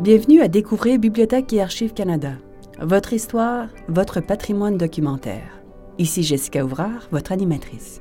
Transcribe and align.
Bienvenue 0.00 0.42
à 0.42 0.48
découvrir 0.48 1.00
Bibliothèque 1.00 1.52
et 1.52 1.60
Archives 1.60 1.92
Canada. 1.92 2.34
Votre 2.80 3.14
histoire, 3.14 3.66
votre 3.88 4.20
patrimoine 4.20 4.78
documentaire. 4.78 5.60
Ici 5.98 6.22
Jessica 6.22 6.64
Ouvrard, 6.64 7.08
votre 7.10 7.32
animatrice. 7.32 8.00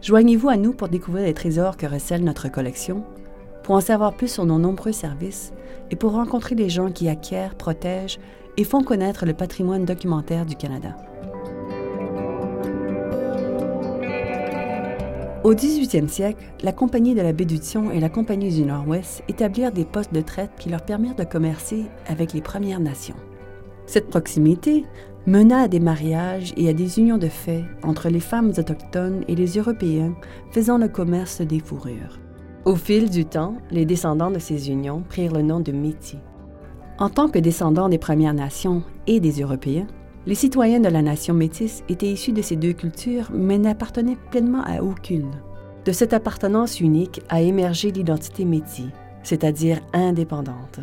Joignez-vous 0.00 0.48
à 0.48 0.56
nous 0.56 0.74
pour 0.74 0.88
découvrir 0.88 1.24
les 1.24 1.34
trésors 1.34 1.76
que 1.76 1.86
recèle 1.86 2.22
notre 2.22 2.48
collection, 2.48 3.02
pour 3.64 3.74
en 3.74 3.80
savoir 3.80 4.14
plus 4.14 4.28
sur 4.28 4.46
nos 4.46 4.60
nombreux 4.60 4.92
services 4.92 5.52
et 5.90 5.96
pour 5.96 6.12
rencontrer 6.12 6.54
les 6.54 6.68
gens 6.68 6.92
qui 6.92 7.08
acquièrent, 7.08 7.56
protègent 7.56 8.20
et 8.56 8.62
font 8.62 8.84
connaître 8.84 9.26
le 9.26 9.34
patrimoine 9.34 9.84
documentaire 9.84 10.46
du 10.46 10.54
Canada. 10.54 10.96
Au 15.44 15.52
18e 15.52 16.08
siècle, 16.08 16.42
la 16.62 16.72
Compagnie 16.72 17.14
de 17.14 17.20
la 17.20 17.34
baie 17.34 17.44
d'Hudson 17.44 17.90
et 17.90 18.00
la 18.00 18.08
Compagnie 18.08 18.48
du 18.48 18.64
Nord-Ouest 18.64 19.22
établirent 19.28 19.72
des 19.72 19.84
postes 19.84 20.14
de 20.14 20.22
traite 20.22 20.52
qui 20.58 20.70
leur 20.70 20.82
permirent 20.82 21.16
de 21.16 21.24
commercer 21.24 21.84
avec 22.06 22.32
les 22.32 22.40
Premières 22.40 22.80
Nations. 22.80 23.14
Cette 23.84 24.08
proximité 24.08 24.86
mena 25.26 25.58
à 25.58 25.68
des 25.68 25.80
mariages 25.80 26.54
et 26.56 26.70
à 26.70 26.72
des 26.72 26.98
unions 26.98 27.18
de 27.18 27.28
fait 27.28 27.62
entre 27.82 28.08
les 28.08 28.20
femmes 28.20 28.54
autochtones 28.56 29.22
et 29.28 29.34
les 29.34 29.58
Européens 29.58 30.14
faisant 30.50 30.78
le 30.78 30.88
commerce 30.88 31.42
des 31.42 31.60
fourrures. 31.60 32.18
Au 32.64 32.74
fil 32.74 33.10
du 33.10 33.26
temps, 33.26 33.56
les 33.70 33.84
descendants 33.84 34.30
de 34.30 34.38
ces 34.38 34.70
unions 34.70 35.02
prirent 35.06 35.34
le 35.34 35.42
nom 35.42 35.60
de 35.60 35.72
Métis. 35.72 36.20
En 36.98 37.10
tant 37.10 37.28
que 37.28 37.38
descendants 37.38 37.90
des 37.90 37.98
Premières 37.98 38.32
Nations 38.32 38.82
et 39.06 39.20
des 39.20 39.42
Européens, 39.42 39.88
les 40.26 40.34
citoyens 40.34 40.80
de 40.80 40.88
la 40.88 41.02
nation 41.02 41.34
métisse 41.34 41.84
étaient 41.88 42.10
issus 42.10 42.32
de 42.32 42.40
ces 42.40 42.56
deux 42.56 42.72
cultures, 42.72 43.30
mais 43.32 43.58
n'appartenaient 43.58 44.16
pleinement 44.30 44.62
à 44.64 44.80
aucune. 44.80 45.30
De 45.84 45.92
cette 45.92 46.14
appartenance 46.14 46.80
unique 46.80 47.20
a 47.28 47.42
émergé 47.42 47.90
l'identité 47.90 48.46
métis, 48.46 48.88
c'est-à-dire 49.22 49.80
indépendante. 49.92 50.80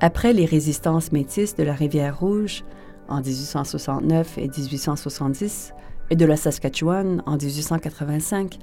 Après 0.00 0.34
les 0.34 0.44
résistances 0.44 1.12
métisses 1.12 1.56
de 1.56 1.62
la 1.62 1.72
Rivière 1.72 2.18
Rouge 2.18 2.62
en 3.08 3.22
1869 3.22 4.36
et 4.36 4.48
1870 4.48 5.72
et 6.10 6.16
de 6.16 6.26
la 6.26 6.36
Saskatchewan 6.36 7.22
en 7.24 7.36
1885, 7.36 8.58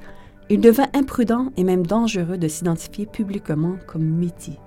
il 0.52 0.62
devint 0.62 0.88
imprudent 0.94 1.52
et 1.58 1.64
même 1.64 1.86
dangereux 1.86 2.38
de 2.38 2.47
s'identifier 2.47 3.08
publiquement 3.08 3.78
comme 3.88 4.06
métis. 4.06 4.59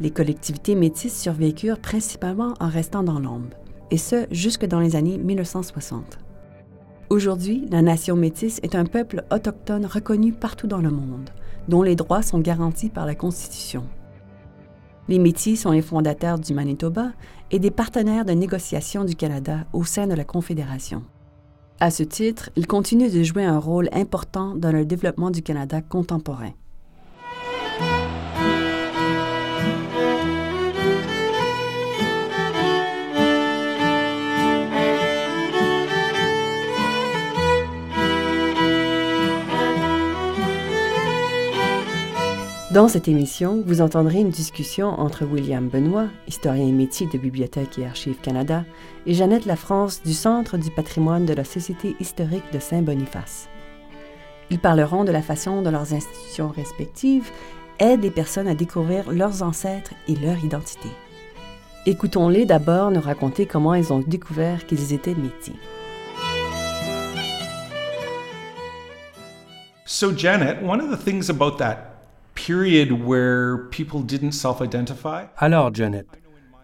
Les 0.00 0.12
collectivités 0.12 0.76
métisses 0.76 1.20
survécurent 1.20 1.80
principalement 1.80 2.54
en 2.60 2.68
restant 2.68 3.02
dans 3.02 3.18
l'ombre 3.18 3.56
et 3.90 3.98
ce 3.98 4.26
jusque 4.30 4.66
dans 4.66 4.80
les 4.80 4.96
années 4.96 5.18
1960. 5.18 6.18
Aujourd'hui, 7.10 7.66
la 7.70 7.80
nation 7.80 8.16
métisse 8.16 8.60
est 8.62 8.74
un 8.74 8.84
peuple 8.84 9.24
autochtone 9.32 9.86
reconnu 9.86 10.32
partout 10.32 10.66
dans 10.66 10.82
le 10.82 10.90
monde, 10.90 11.30
dont 11.68 11.82
les 11.82 11.96
droits 11.96 12.22
sont 12.22 12.40
garantis 12.40 12.90
par 12.90 13.06
la 13.06 13.14
Constitution. 13.14 13.84
Les 15.08 15.18
Métis 15.18 15.62
sont 15.62 15.70
les 15.70 15.80
fondateurs 15.80 16.38
du 16.38 16.52
Manitoba 16.52 17.12
et 17.50 17.58
des 17.58 17.70
partenaires 17.70 18.26
de 18.26 18.32
négociation 18.32 19.04
du 19.04 19.16
Canada 19.16 19.64
au 19.72 19.84
sein 19.84 20.06
de 20.06 20.12
la 20.12 20.24
Confédération. 20.24 21.02
À 21.80 21.90
ce 21.90 22.02
titre, 22.02 22.50
ils 22.56 22.66
continuent 22.66 23.10
de 23.10 23.22
jouer 23.22 23.44
un 23.44 23.58
rôle 23.58 23.88
important 23.92 24.54
dans 24.54 24.72
le 24.72 24.84
développement 24.84 25.30
du 25.30 25.42
Canada 25.42 25.80
contemporain. 25.80 26.52
Dans 42.78 42.86
cette 42.86 43.08
émission, 43.08 43.60
vous 43.66 43.80
entendrez 43.80 44.20
une 44.20 44.30
discussion 44.30 44.86
entre 44.86 45.24
William 45.24 45.66
Benoît, 45.66 46.06
historien 46.28 46.64
et 46.64 46.70
métier 46.70 47.08
de 47.08 47.18
Bibliothèque 47.18 47.76
et 47.76 47.84
Archives 47.84 48.20
Canada, 48.20 48.64
et 49.04 49.14
Jeannette 49.14 49.46
Lafrance 49.46 50.00
du 50.04 50.14
Centre 50.14 50.56
du 50.56 50.70
patrimoine 50.70 51.26
de 51.26 51.34
la 51.34 51.42
Société 51.42 51.96
historique 51.98 52.52
de 52.52 52.60
Saint-Boniface. 52.60 53.48
Ils 54.50 54.60
parleront 54.60 55.02
de 55.02 55.10
la 55.10 55.22
façon 55.22 55.60
dont 55.60 55.72
leurs 55.72 55.92
institutions 55.92 56.50
respectives 56.50 57.28
aident 57.80 58.04
les 58.04 58.12
personnes 58.12 58.46
à 58.46 58.54
découvrir 58.54 59.10
leurs 59.10 59.42
ancêtres 59.42 59.94
et 60.06 60.14
leur 60.14 60.38
identité. 60.44 60.88
Écoutons-les 61.84 62.44
d'abord 62.44 62.92
nous 62.92 63.00
raconter 63.00 63.46
comment 63.46 63.74
ils 63.74 63.92
ont 63.92 64.04
découvert 64.06 64.68
qu'ils 64.68 64.92
étaient 64.92 65.16
métiers. 65.16 65.56
So, 69.84 70.16
Janet, 70.16 70.62
one 70.62 70.80
of 70.80 70.96
the 70.96 71.04
things 71.04 71.28
about 71.28 71.56
that 71.56 71.97
alors, 75.36 75.74
Janet, 75.74 76.06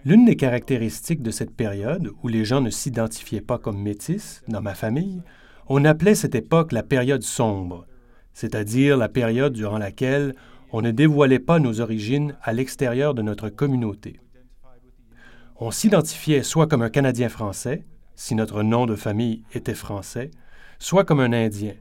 l'une 0.06 0.24
des 0.24 0.34
caractéristiques 0.34 1.20
de 1.20 1.30
cette 1.30 1.54
période 1.54 2.10
où 2.22 2.28
les 2.28 2.46
gens 2.46 2.62
ne 2.62 2.70
s'identifiaient 2.70 3.42
pas 3.42 3.58
comme 3.58 3.82
métis 3.82 4.42
dans 4.48 4.62
ma 4.62 4.74
famille, 4.74 5.20
on 5.68 5.84
appelait 5.84 6.14
cette 6.14 6.34
époque 6.34 6.72
la 6.72 6.82
période 6.82 7.22
sombre, 7.22 7.86
c'est-à-dire 8.32 8.96
la 8.96 9.10
période 9.10 9.52
durant 9.52 9.76
laquelle 9.76 10.34
on 10.72 10.80
ne 10.80 10.90
dévoilait 10.90 11.38
pas 11.38 11.58
nos 11.58 11.82
origines 11.82 12.34
à 12.42 12.54
l'extérieur 12.54 13.12
de 13.12 13.20
notre 13.20 13.50
communauté. 13.50 14.18
On 15.56 15.70
s'identifiait 15.70 16.44
soit 16.44 16.66
comme 16.66 16.80
un 16.80 16.88
Canadien 16.88 17.28
français, 17.28 17.84
si 18.14 18.34
notre 18.34 18.62
nom 18.62 18.86
de 18.86 18.96
famille 18.96 19.42
était 19.52 19.74
français, 19.74 20.30
soit 20.78 21.04
comme 21.04 21.20
un 21.20 21.34
Indien, 21.34 21.74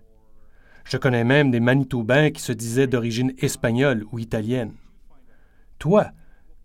je 0.83 0.97
connais 0.97 1.23
même 1.23 1.51
des 1.51 1.59
Manitobains 1.59 2.31
qui 2.31 2.41
se 2.41 2.51
disaient 2.51 2.88
d'origine 2.88 3.33
espagnole 3.39 4.05
ou 4.11 4.19
italienne. 4.19 4.73
Toi, 5.79 6.07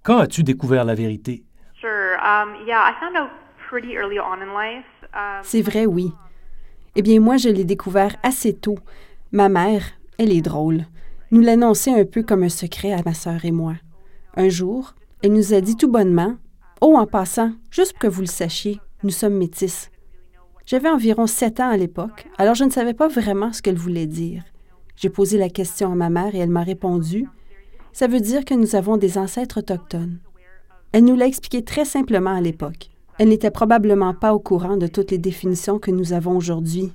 quand 0.03 0.19
as-tu 0.19 0.43
découvert 0.43 0.85
la 0.85 0.95
vérité? 0.95 1.45
C'est 5.43 5.63
vrai, 5.63 5.87
oui. 5.87 6.13
Eh 6.97 7.03
bien, 7.03 7.21
moi, 7.21 7.37
je 7.37 7.49
l'ai 7.49 7.65
découvert 7.65 8.17
assez 8.23 8.55
tôt. 8.55 8.79
Ma 9.33 9.49
mère, 9.49 9.83
elle 10.19 10.33
est 10.33 10.41
drôle, 10.41 10.85
nous 11.31 11.43
l'annonçait 11.43 11.93
un 11.93 12.05
peu 12.05 12.23
comme 12.23 12.43
un 12.43 12.49
secret 12.49 12.93
à 12.93 13.03
ma 13.05 13.15
sœur 13.15 13.45
et 13.45 13.53
moi. 13.53 13.75
Un 14.37 14.49
jour, 14.49 14.95
elle 15.23 15.33
nous 15.33 15.53
a 15.53 15.61
dit 15.61 15.77
tout 15.77 15.91
bonnement 15.91 16.37
Oh, 16.81 16.97
en 16.97 17.07
passant, 17.07 17.53
juste 17.71 17.93
pour 17.93 18.01
que 18.01 18.07
vous 18.07 18.23
le 18.23 18.27
sachiez, 18.27 18.81
nous 19.03 19.11
sommes 19.11 19.35
métis. 19.35 19.91
J'avais 20.69 20.91
environ 20.91 21.27
sept 21.27 21.61
ans 21.61 21.71
à 21.71 21.79
l'époque, 21.79 22.27
alors 22.37 22.55
je 22.55 22.63
ne 22.63 22.69
savais 22.69 22.93
pas 22.93 23.09
vraiment 23.09 23.55
ce 23.55 23.63
qu'elle 23.63 23.79
voulait 23.79 24.07
dire. 24.07 24.45
J'ai 24.97 25.09
posé 25.09 25.39
la 25.39 25.49
question 25.49 25.91
à 25.91 25.95
ma 25.95 26.11
mère 26.11 26.35
et 26.35 26.39
elle 26.41 26.51
m'a 26.51 26.63
répondu 26.63 27.27
Ça 27.95 28.07
veut 28.07 28.21
dire 28.21 28.45
que 28.45 28.53
nous 28.53 28.77
avons 28.77 28.99
des 28.99 29.17
ancêtres 29.17 29.61
autochtones. 29.61 30.19
Elle 30.93 31.07
nous 31.07 31.17
l'a 31.17 31.27
expliqué 31.27 31.65
très 31.65 31.87
simplement 31.87 32.35
à 32.35 32.43
l'époque. 32.43 32.91
Elle 33.19 33.31
n'était 33.31 33.51
probablement 33.51 34.13
pas 34.13 34.35
au 34.35 34.41
courant 34.41 34.77
de 34.77 34.87
toutes 34.87 35.11
les 35.11 35.17
définitions 35.17 35.79
que 35.79 35.91
nous 35.91 36.13
avons 36.13 36.37
aujourd'hui. 36.37 36.93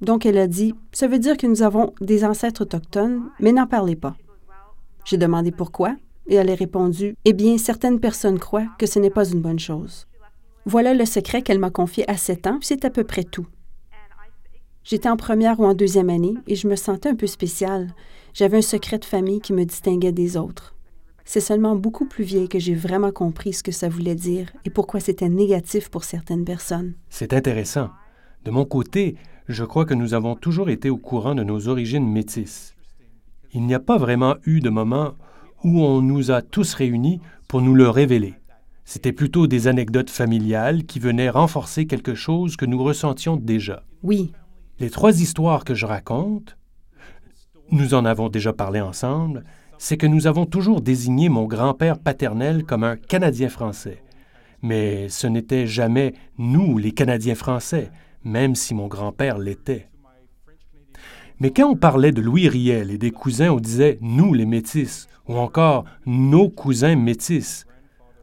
Donc 0.00 0.26
elle 0.26 0.38
a 0.38 0.48
dit 0.48 0.74
Ça 0.90 1.06
veut 1.06 1.20
dire 1.20 1.36
que 1.36 1.46
nous 1.46 1.62
avons 1.62 1.94
des 2.00 2.24
ancêtres 2.24 2.62
autochtones, 2.62 3.30
mais 3.38 3.52
n'en 3.52 3.68
parlez 3.68 3.94
pas. 3.94 4.16
J'ai 5.04 5.18
demandé 5.18 5.52
pourquoi 5.52 5.94
et 6.26 6.34
elle 6.34 6.50
a 6.50 6.56
répondu 6.56 7.14
Eh 7.24 7.32
bien, 7.32 7.58
certaines 7.58 8.00
personnes 8.00 8.40
croient 8.40 8.66
que 8.76 8.86
ce 8.86 8.98
n'est 8.98 9.08
pas 9.08 9.28
une 9.28 9.40
bonne 9.40 9.60
chose. 9.60 10.08
Voilà 10.66 10.94
le 10.94 11.04
secret 11.04 11.42
qu'elle 11.42 11.58
m'a 11.58 11.70
confié 11.70 12.08
à 12.10 12.16
sept 12.16 12.46
ans, 12.46 12.58
c'est 12.62 12.84
à 12.84 12.90
peu 12.90 13.04
près 13.04 13.24
tout. 13.24 13.46
J'étais 14.82 15.08
en 15.08 15.16
première 15.16 15.60
ou 15.60 15.64
en 15.64 15.74
deuxième 15.74 16.10
année 16.10 16.34
et 16.46 16.56
je 16.56 16.68
me 16.68 16.76
sentais 16.76 17.10
un 17.10 17.14
peu 17.14 17.26
spéciale. 17.26 17.94
J'avais 18.32 18.58
un 18.58 18.62
secret 18.62 18.98
de 18.98 19.04
famille 19.04 19.40
qui 19.40 19.52
me 19.52 19.64
distinguait 19.64 20.12
des 20.12 20.36
autres. 20.36 20.74
C'est 21.26 21.40
seulement 21.40 21.76
beaucoup 21.76 22.06
plus 22.06 22.24
vieille 22.24 22.48
que 22.48 22.58
j'ai 22.58 22.74
vraiment 22.74 23.10
compris 23.10 23.54
ce 23.54 23.62
que 23.62 23.72
ça 23.72 23.88
voulait 23.88 24.14
dire 24.14 24.52
et 24.64 24.70
pourquoi 24.70 25.00
c'était 25.00 25.28
négatif 25.28 25.88
pour 25.88 26.04
certaines 26.04 26.44
personnes. 26.44 26.94
C'est 27.08 27.32
intéressant. 27.32 27.90
De 28.44 28.50
mon 28.50 28.66
côté, 28.66 29.16
je 29.48 29.64
crois 29.64 29.84
que 29.84 29.94
nous 29.94 30.12
avons 30.12 30.34
toujours 30.34 30.68
été 30.68 30.90
au 30.90 30.98
courant 30.98 31.34
de 31.34 31.44
nos 31.44 31.68
origines 31.68 32.10
métisses. 32.10 32.74
Il 33.52 33.64
n'y 33.66 33.74
a 33.74 33.80
pas 33.80 33.96
vraiment 33.96 34.36
eu 34.44 34.60
de 34.60 34.70
moment 34.70 35.14
où 35.62 35.80
on 35.80 36.02
nous 36.02 36.30
a 36.30 36.42
tous 36.42 36.74
réunis 36.74 37.20
pour 37.48 37.62
nous 37.62 37.74
le 37.74 37.88
révéler. 37.88 38.34
C'était 38.84 39.12
plutôt 39.12 39.46
des 39.46 39.66
anecdotes 39.66 40.10
familiales 40.10 40.84
qui 40.84 40.98
venaient 40.98 41.30
renforcer 41.30 41.86
quelque 41.86 42.14
chose 42.14 42.56
que 42.56 42.66
nous 42.66 42.82
ressentions 42.82 43.36
déjà. 43.36 43.82
Oui. 44.02 44.32
Les 44.78 44.90
trois 44.90 45.20
histoires 45.20 45.64
que 45.64 45.74
je 45.74 45.86
raconte, 45.86 46.56
nous 47.70 47.94
en 47.94 48.04
avons 48.04 48.28
déjà 48.28 48.52
parlé 48.52 48.80
ensemble, 48.80 49.44
c'est 49.78 49.96
que 49.96 50.06
nous 50.06 50.26
avons 50.26 50.46
toujours 50.46 50.80
désigné 50.80 51.28
mon 51.28 51.44
grand-père 51.44 51.98
paternel 51.98 52.64
comme 52.64 52.84
un 52.84 52.96
Canadien 52.96 53.48
français. 53.48 54.02
Mais 54.62 55.08
ce 55.08 55.26
n'était 55.26 55.66
jamais 55.66 56.14
nous, 56.38 56.78
les 56.78 56.92
Canadiens 56.92 57.34
français, 57.34 57.90
même 58.22 58.54
si 58.54 58.74
mon 58.74 58.86
grand-père 58.86 59.38
l'était. 59.38 59.88
Mais 61.40 61.50
quand 61.50 61.68
on 61.68 61.76
parlait 61.76 62.12
de 62.12 62.20
Louis 62.20 62.48
Riel 62.48 62.90
et 62.90 62.98
des 62.98 63.10
cousins, 63.10 63.50
on 63.50 63.60
disait 63.60 63.98
nous, 64.00 64.34
les 64.34 64.46
métis, 64.46 65.08
ou 65.26 65.36
encore 65.36 65.84
nos 66.06 66.48
cousins 66.48 66.96
métis. 66.96 67.66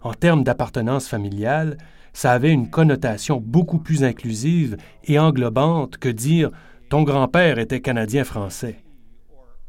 En 0.01 0.13
termes 0.13 0.43
d'appartenance 0.43 1.07
familiale, 1.07 1.77
ça 2.13 2.31
avait 2.31 2.51
une 2.51 2.69
connotation 2.69 3.39
beaucoup 3.39 3.79
plus 3.79 4.03
inclusive 4.03 4.77
et 5.05 5.19
englobante 5.19 5.97
que 5.97 6.09
dire 6.09 6.51
ton 6.89 7.03
grand-père 7.03 7.59
était 7.59 7.81
canadien-français. 7.81 8.83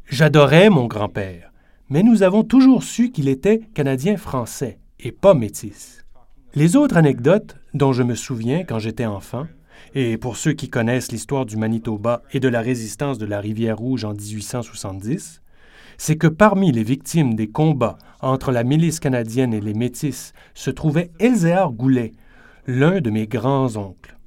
J'adorais 0.09 0.69
mon 0.69 0.87
grand-père, 0.87 1.53
mais 1.89 2.03
nous 2.03 2.23
avons 2.23 2.43
toujours 2.43 2.83
su 2.83 3.11
qu'il 3.11 3.29
était 3.29 3.61
canadien-français 3.73 4.79
et 4.99 5.11
pas 5.11 5.33
métisse. 5.33 6.05
Les 6.55 6.75
autres 6.75 6.97
anecdotes 6.97 7.55
dont 7.73 7.93
je 7.93 8.03
me 8.03 8.15
souviens 8.15 8.63
quand 8.63 8.79
j'étais 8.79 9.05
enfant, 9.05 9.47
et 9.95 10.17
pour 10.17 10.37
ceux 10.37 10.53
qui 10.53 10.69
connaissent 10.69 11.11
l'histoire 11.11 11.45
du 11.45 11.57
Manitoba 11.57 12.23
et 12.31 12.39
de 12.39 12.47
la 12.47 12.61
résistance 12.61 13.17
de 13.17 13.25
la 13.25 13.39
rivière 13.39 13.77
Rouge 13.77 14.05
en 14.05 14.13
1870, 14.13 15.42
c'est 15.97 16.17
que 16.17 16.27
parmi 16.27 16.71
les 16.71 16.83
victimes 16.83 17.35
des 17.35 17.47
combats 17.47 17.97
entre 18.21 18.51
la 18.51 18.63
milice 18.63 18.99
canadienne 18.99 19.53
et 19.53 19.61
les 19.61 19.73
Métis 19.73 20.33
se 20.53 20.71
trouvait 20.71 21.11
Elzéar 21.19 21.71
Goulet, 21.71 22.13
l'un 22.67 23.01
de 23.01 23.09
mes 23.09 23.27
grands-oncles. 23.27 24.17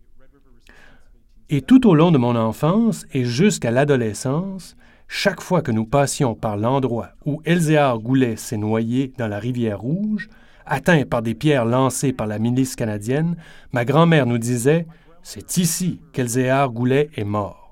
Et 1.48 1.62
tout 1.62 1.86
au 1.86 1.94
long 1.94 2.10
de 2.10 2.18
mon 2.18 2.34
enfance 2.34 3.06
et 3.12 3.24
jusqu'à 3.24 3.70
l'adolescence, 3.70 4.76
chaque 5.08 5.40
fois 5.40 5.62
que 5.62 5.70
nous 5.70 5.86
passions 5.86 6.34
par 6.34 6.56
l'endroit 6.56 7.10
où 7.24 7.40
Elzéar 7.44 7.98
Goulet 7.98 8.36
s'est 8.36 8.56
noyé 8.56 9.12
dans 9.16 9.28
la 9.28 9.38
rivière 9.38 9.80
Rouge, 9.80 10.28
atteint 10.66 11.04
par 11.04 11.22
des 11.22 11.34
pierres 11.34 11.64
lancées 11.64 12.12
par 12.12 12.26
la 12.26 12.40
milice 12.40 12.74
canadienne, 12.74 13.36
ma 13.72 13.84
grand-mère 13.84 14.26
nous 14.26 14.38
disait 14.38 14.86
C'est 15.22 15.56
ici 15.58 16.00
qu'Elzéar 16.12 16.70
Goulet 16.70 17.10
est 17.16 17.24
mort. 17.24 17.65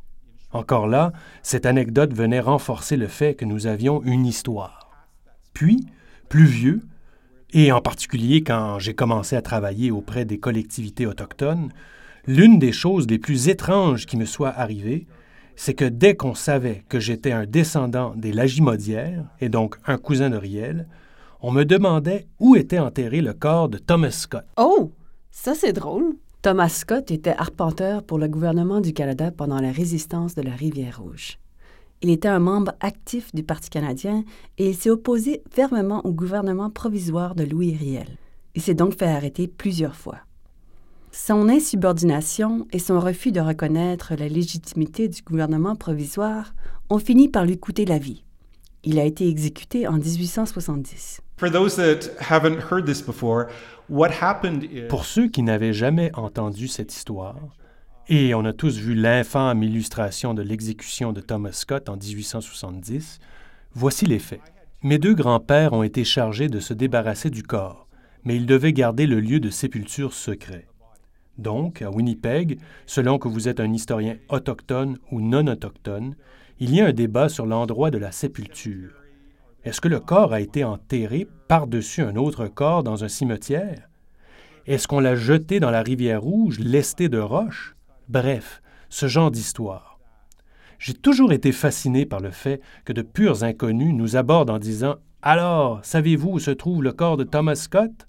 Encore 0.54 0.86
là, 0.86 1.12
cette 1.42 1.66
anecdote 1.66 2.14
venait 2.14 2.38
renforcer 2.38 2.96
le 2.96 3.08
fait 3.08 3.34
que 3.34 3.44
nous 3.44 3.66
avions 3.66 4.02
une 4.04 4.24
histoire. 4.24 5.08
Puis, 5.52 5.84
plus 6.28 6.44
vieux, 6.44 6.82
et 7.52 7.72
en 7.72 7.80
particulier 7.80 8.44
quand 8.44 8.78
j'ai 8.78 8.94
commencé 8.94 9.34
à 9.34 9.42
travailler 9.42 9.90
auprès 9.90 10.24
des 10.24 10.38
collectivités 10.38 11.06
autochtones, 11.06 11.72
l'une 12.28 12.60
des 12.60 12.70
choses 12.70 13.08
les 13.08 13.18
plus 13.18 13.48
étranges 13.48 14.06
qui 14.06 14.16
me 14.16 14.26
soit 14.26 14.56
arrivée, 14.56 15.08
c'est 15.56 15.74
que 15.74 15.84
dès 15.84 16.14
qu'on 16.14 16.34
savait 16.36 16.84
que 16.88 17.00
j'étais 17.00 17.32
un 17.32 17.46
descendant 17.46 18.14
des 18.14 18.32
Lagimodières, 18.32 19.24
et 19.40 19.48
donc 19.48 19.76
un 19.86 19.98
cousin 19.98 20.30
de 20.30 20.36
Riel, 20.36 20.86
on 21.40 21.50
me 21.50 21.64
demandait 21.64 22.28
où 22.38 22.54
était 22.54 22.78
enterré 22.78 23.20
le 23.22 23.34
corps 23.34 23.68
de 23.68 23.78
Thomas 23.78 24.12
Scott. 24.12 24.46
Oh, 24.56 24.92
ça 25.32 25.54
c'est 25.54 25.72
drôle. 25.72 26.14
Thomas 26.44 26.68
Scott 26.68 27.10
était 27.10 27.30
arpenteur 27.30 28.02
pour 28.02 28.18
le 28.18 28.28
gouvernement 28.28 28.82
du 28.82 28.92
Canada 28.92 29.30
pendant 29.30 29.60
la 29.60 29.72
résistance 29.72 30.34
de 30.34 30.42
la 30.42 30.54
Rivière-Rouge. 30.54 31.38
Il 32.02 32.10
était 32.10 32.28
un 32.28 32.38
membre 32.38 32.72
actif 32.80 33.34
du 33.34 33.42
Parti 33.42 33.70
canadien 33.70 34.24
et 34.58 34.68
il 34.68 34.76
s'est 34.76 34.90
opposé 34.90 35.42
fermement 35.50 36.04
au 36.04 36.12
gouvernement 36.12 36.68
provisoire 36.68 37.34
de 37.34 37.44
Louis 37.44 37.74
Riel. 37.74 38.18
Il 38.54 38.60
s'est 38.60 38.74
donc 38.74 38.92
fait 38.92 39.06
arrêter 39.06 39.48
plusieurs 39.48 39.96
fois. 39.96 40.18
Son 41.12 41.48
insubordination 41.48 42.68
et 42.72 42.78
son 42.78 43.00
refus 43.00 43.32
de 43.32 43.40
reconnaître 43.40 44.14
la 44.14 44.28
légitimité 44.28 45.08
du 45.08 45.22
gouvernement 45.22 45.76
provisoire 45.76 46.54
ont 46.90 46.98
fini 46.98 47.30
par 47.30 47.46
lui 47.46 47.56
coûter 47.56 47.86
la 47.86 47.96
vie. 47.96 48.22
Il 48.86 48.98
a 48.98 49.04
été 49.04 49.28
exécuté 49.28 49.88
en 49.88 49.94
1870. 49.94 51.22
Pour 54.88 55.04
ceux 55.04 55.28
qui 55.28 55.42
n'avaient 55.42 55.72
jamais 55.72 56.10
entendu 56.14 56.68
cette 56.68 56.94
histoire, 56.94 57.56
et 58.08 58.34
on 58.34 58.44
a 58.44 58.52
tous 58.52 58.76
vu 58.76 58.94
l'infâme 58.94 59.62
illustration 59.62 60.34
de 60.34 60.42
l'exécution 60.42 61.14
de 61.14 61.22
Thomas 61.22 61.52
Scott 61.52 61.88
en 61.88 61.96
1870, 61.96 63.20
voici 63.72 64.04
les 64.04 64.18
faits. 64.18 64.42
Mes 64.82 64.98
deux 64.98 65.14
grands-pères 65.14 65.72
ont 65.72 65.82
été 65.82 66.04
chargés 66.04 66.48
de 66.48 66.60
se 66.60 66.74
débarrasser 66.74 67.30
du 67.30 67.42
corps, 67.42 67.88
mais 68.24 68.36
ils 68.36 68.44
devaient 68.44 68.74
garder 68.74 69.06
le 69.06 69.20
lieu 69.20 69.40
de 69.40 69.48
sépulture 69.48 70.12
secret. 70.12 70.66
Donc, 71.38 71.80
à 71.80 71.90
Winnipeg, 71.90 72.58
selon 72.84 73.18
que 73.18 73.28
vous 73.28 73.48
êtes 73.48 73.60
un 73.60 73.72
historien 73.72 74.18
autochtone 74.28 74.98
ou 75.10 75.22
non 75.22 75.46
autochtone, 75.46 76.14
il 76.60 76.74
y 76.74 76.80
a 76.80 76.86
un 76.86 76.92
débat 76.92 77.28
sur 77.28 77.46
l'endroit 77.46 77.90
de 77.90 77.98
la 77.98 78.12
sépulture. 78.12 78.92
Est-ce 79.64 79.80
que 79.80 79.88
le 79.88 80.00
corps 80.00 80.32
a 80.32 80.40
été 80.40 80.62
enterré 80.62 81.26
par-dessus 81.48 82.02
un 82.02 82.16
autre 82.16 82.46
corps 82.46 82.82
dans 82.82 83.02
un 83.02 83.08
cimetière? 83.08 83.88
Est-ce 84.66 84.86
qu'on 84.86 85.00
l'a 85.00 85.16
jeté 85.16 85.58
dans 85.60 85.70
la 85.70 85.82
rivière 85.82 86.22
rouge, 86.22 86.58
lesté 86.58 87.08
de 87.08 87.18
roches? 87.18 87.74
Bref, 88.08 88.62
ce 88.88 89.08
genre 89.08 89.30
d'histoire. 89.30 89.98
J'ai 90.78 90.94
toujours 90.94 91.32
été 91.32 91.50
fasciné 91.52 92.06
par 92.06 92.20
le 92.20 92.30
fait 92.30 92.60
que 92.84 92.92
de 92.92 93.02
purs 93.02 93.42
inconnus 93.42 93.94
nous 93.94 94.16
abordent 94.16 94.50
en 94.50 94.58
disant 94.58 94.96
Alors, 95.22 95.80
savez-vous 95.82 96.32
où 96.32 96.38
se 96.38 96.50
trouve 96.50 96.82
le 96.82 96.92
corps 96.92 97.16
de 97.16 97.24
Thomas 97.24 97.54
Scott? 97.54 98.06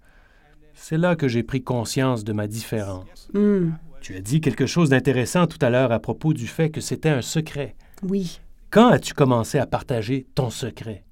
C'est 0.74 0.98
là 0.98 1.16
que 1.16 1.30
j'ai 1.30 1.44
pris 1.44 1.64
conscience 1.64 2.26
de 2.26 2.34
ma 2.34 2.48
différence. 2.48 3.30
Hmm. 3.34 3.72
Tu 4.02 4.16
as 4.16 4.22
dit 4.22 4.42
quelque 4.42 4.66
chose 4.66 4.90
d'intéressant 4.90 5.48
tout 5.48 5.58
à 5.62 5.70
l'heure 5.70 5.92
à 5.92 6.00
propos 6.00 6.34
du 6.34 6.48
fait 6.48 6.70
que 6.70 6.82
c'était 6.82 7.10
un 7.10 7.22
secret. 7.22 7.76
Oui. 8.04 8.40
Quand 8.70 8.90
as-tu 8.90 9.14
commencé 9.14 9.58
à 9.58 9.66
partager 9.66 10.26
ton 10.36 10.50
secret? 10.50 11.04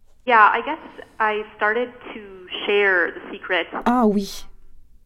Ah 3.86 4.06
oui. 4.06 4.46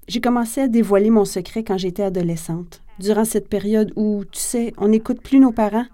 J'ai 0.07 0.21
commencé 0.21 0.62
à 0.62 0.68
dévoiler 0.68 1.09
mon 1.09 1.25
secret 1.25 1.63
quand 1.63 1.77
j'étais 1.77 2.03
adolescente, 2.03 2.81
durant 3.00 3.25
cette 3.25 3.50
période 3.50 3.91
où, 3.95 4.24
tu 4.31 4.39
sais, 4.39 4.74
on 4.77 4.88
n'écoute 4.88 5.21
plus 5.21 5.39
nos 5.39 5.51
parents. 5.51 5.85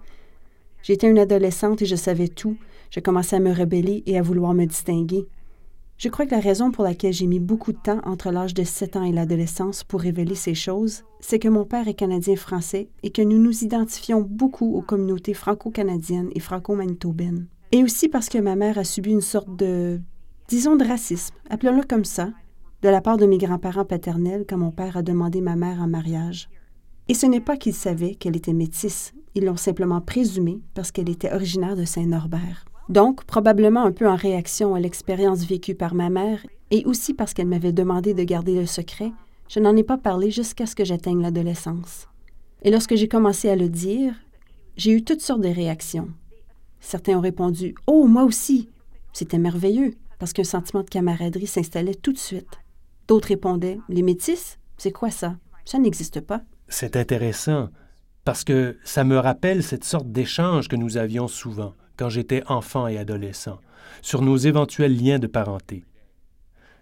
J'étais 0.82 1.10
une 1.10 1.18
adolescente 1.18 1.82
et 1.82 1.86
je 1.86 1.96
savais 1.96 2.28
tout. 2.28 2.56
J'ai 2.90 3.02
commencé 3.02 3.34
à 3.34 3.40
me 3.40 3.52
rebeller 3.52 4.02
et 4.06 4.18
à 4.18 4.22
vouloir 4.22 4.54
me 4.54 4.66
distinguer. 4.66 5.26
Je 5.96 6.08
crois 6.08 6.26
que 6.26 6.34
la 6.34 6.40
raison 6.40 6.72
pour 6.72 6.84
laquelle 6.84 7.12
j'ai 7.12 7.26
mis 7.26 7.38
beaucoup 7.38 7.72
de 7.72 7.78
temps 7.78 8.00
entre 8.04 8.30
l'âge 8.30 8.52
de 8.52 8.64
7 8.64 8.96
ans 8.96 9.04
et 9.04 9.12
l'adolescence 9.12 9.84
pour 9.84 10.00
révéler 10.00 10.34
ces 10.34 10.54
choses, 10.54 11.04
c'est 11.20 11.38
que 11.38 11.48
mon 11.48 11.64
père 11.64 11.86
est 11.86 11.94
canadien-français 11.94 12.88
et 13.02 13.10
que 13.10 13.22
nous 13.22 13.38
nous 13.38 13.62
identifions 13.62 14.20
beaucoup 14.20 14.74
aux 14.74 14.82
communautés 14.82 15.34
franco-canadiennes 15.34 16.30
et 16.34 16.40
franco-manitobaines. 16.40 17.46
Et 17.70 17.82
aussi 17.84 18.08
parce 18.08 18.28
que 18.28 18.38
ma 18.38 18.56
mère 18.56 18.76
a 18.76 18.84
subi 18.84 19.10
une 19.10 19.20
sorte 19.20 19.54
de, 19.56 20.00
disons, 20.48 20.76
de 20.76 20.84
racisme, 20.84 21.34
appelons-le 21.48 21.84
comme 21.84 22.04
ça, 22.04 22.30
de 22.82 22.88
la 22.88 23.00
part 23.00 23.16
de 23.16 23.26
mes 23.26 23.38
grands-parents 23.38 23.84
paternels 23.84 24.44
quand 24.48 24.58
mon 24.58 24.72
père 24.72 24.96
a 24.96 25.02
demandé 25.02 25.40
ma 25.40 25.56
mère 25.56 25.80
en 25.80 25.86
mariage. 25.86 26.50
Et 27.08 27.14
ce 27.14 27.26
n'est 27.26 27.40
pas 27.40 27.56
qu'ils 27.56 27.74
savaient 27.74 28.14
qu'elle 28.14 28.36
était 28.36 28.52
métisse, 28.52 29.14
ils 29.34 29.44
l'ont 29.44 29.56
simplement 29.56 30.00
présumé 30.00 30.60
parce 30.74 30.90
qu'elle 30.90 31.08
était 31.08 31.32
originaire 31.32 31.76
de 31.76 31.84
Saint-Norbert. 31.84 32.66
Donc, 32.88 33.24
probablement 33.24 33.84
un 33.84 33.92
peu 33.92 34.08
en 34.08 34.16
réaction 34.16 34.74
à 34.74 34.80
l'expérience 34.80 35.44
vécue 35.44 35.74
par 35.74 35.94
ma 35.94 36.10
mère 36.10 36.44
et 36.70 36.84
aussi 36.84 37.14
parce 37.14 37.32
qu'elle 37.32 37.46
m'avait 37.46 37.72
demandé 37.72 38.14
de 38.14 38.22
garder 38.24 38.54
le 38.54 38.66
secret, 38.66 39.12
je 39.48 39.60
n'en 39.60 39.76
ai 39.76 39.82
pas 39.82 39.96
parlé 39.96 40.30
jusqu'à 40.30 40.66
ce 40.66 40.74
que 40.74 40.84
j'atteigne 40.84 41.22
l'adolescence. 41.22 42.08
Et 42.62 42.70
lorsque 42.70 42.94
j'ai 42.94 43.08
commencé 43.08 43.48
à 43.48 43.56
le 43.56 43.68
dire, 43.68 44.14
j'ai 44.76 44.92
eu 44.92 45.04
toutes 45.04 45.20
sortes 45.20 45.40
de 45.40 45.48
réactions. 45.48 46.08
Certains 46.80 47.16
ont 47.16 47.20
répondu 47.20 47.74
Oh, 47.86 48.06
moi 48.06 48.24
aussi 48.24 48.68
C'était 49.12 49.38
merveilleux, 49.38 49.94
parce 50.18 50.32
qu'un 50.32 50.44
sentiment 50.44 50.82
de 50.82 50.90
camaraderie 50.90 51.46
s'installait 51.46 51.94
tout 51.94 52.12
de 52.12 52.18
suite. 52.18 52.58
D'autres 53.08 53.28
répondaient 53.28 53.78
Les 53.88 54.02
métis 54.02 54.58
C'est 54.76 54.92
quoi 54.92 55.10
ça? 55.10 55.36
Ça 55.64 55.78
n'existe 55.78 56.20
pas. 56.20 56.42
C'est 56.68 56.96
intéressant, 56.96 57.68
parce 58.24 58.44
que 58.44 58.76
ça 58.84 59.04
me 59.04 59.16
rappelle 59.16 59.62
cette 59.62 59.84
sorte 59.84 60.10
d'échange 60.10 60.68
que 60.68 60.76
nous 60.76 60.96
avions 60.98 61.28
souvent 61.28 61.74
quand 61.96 62.08
j'étais 62.08 62.42
enfant 62.48 62.86
et 62.86 62.98
adolescent, 62.98 63.58
sur 64.02 64.22
nos 64.22 64.36
éventuels 64.36 64.96
liens 64.96 65.18
de 65.18 65.26
parenté. 65.26 65.84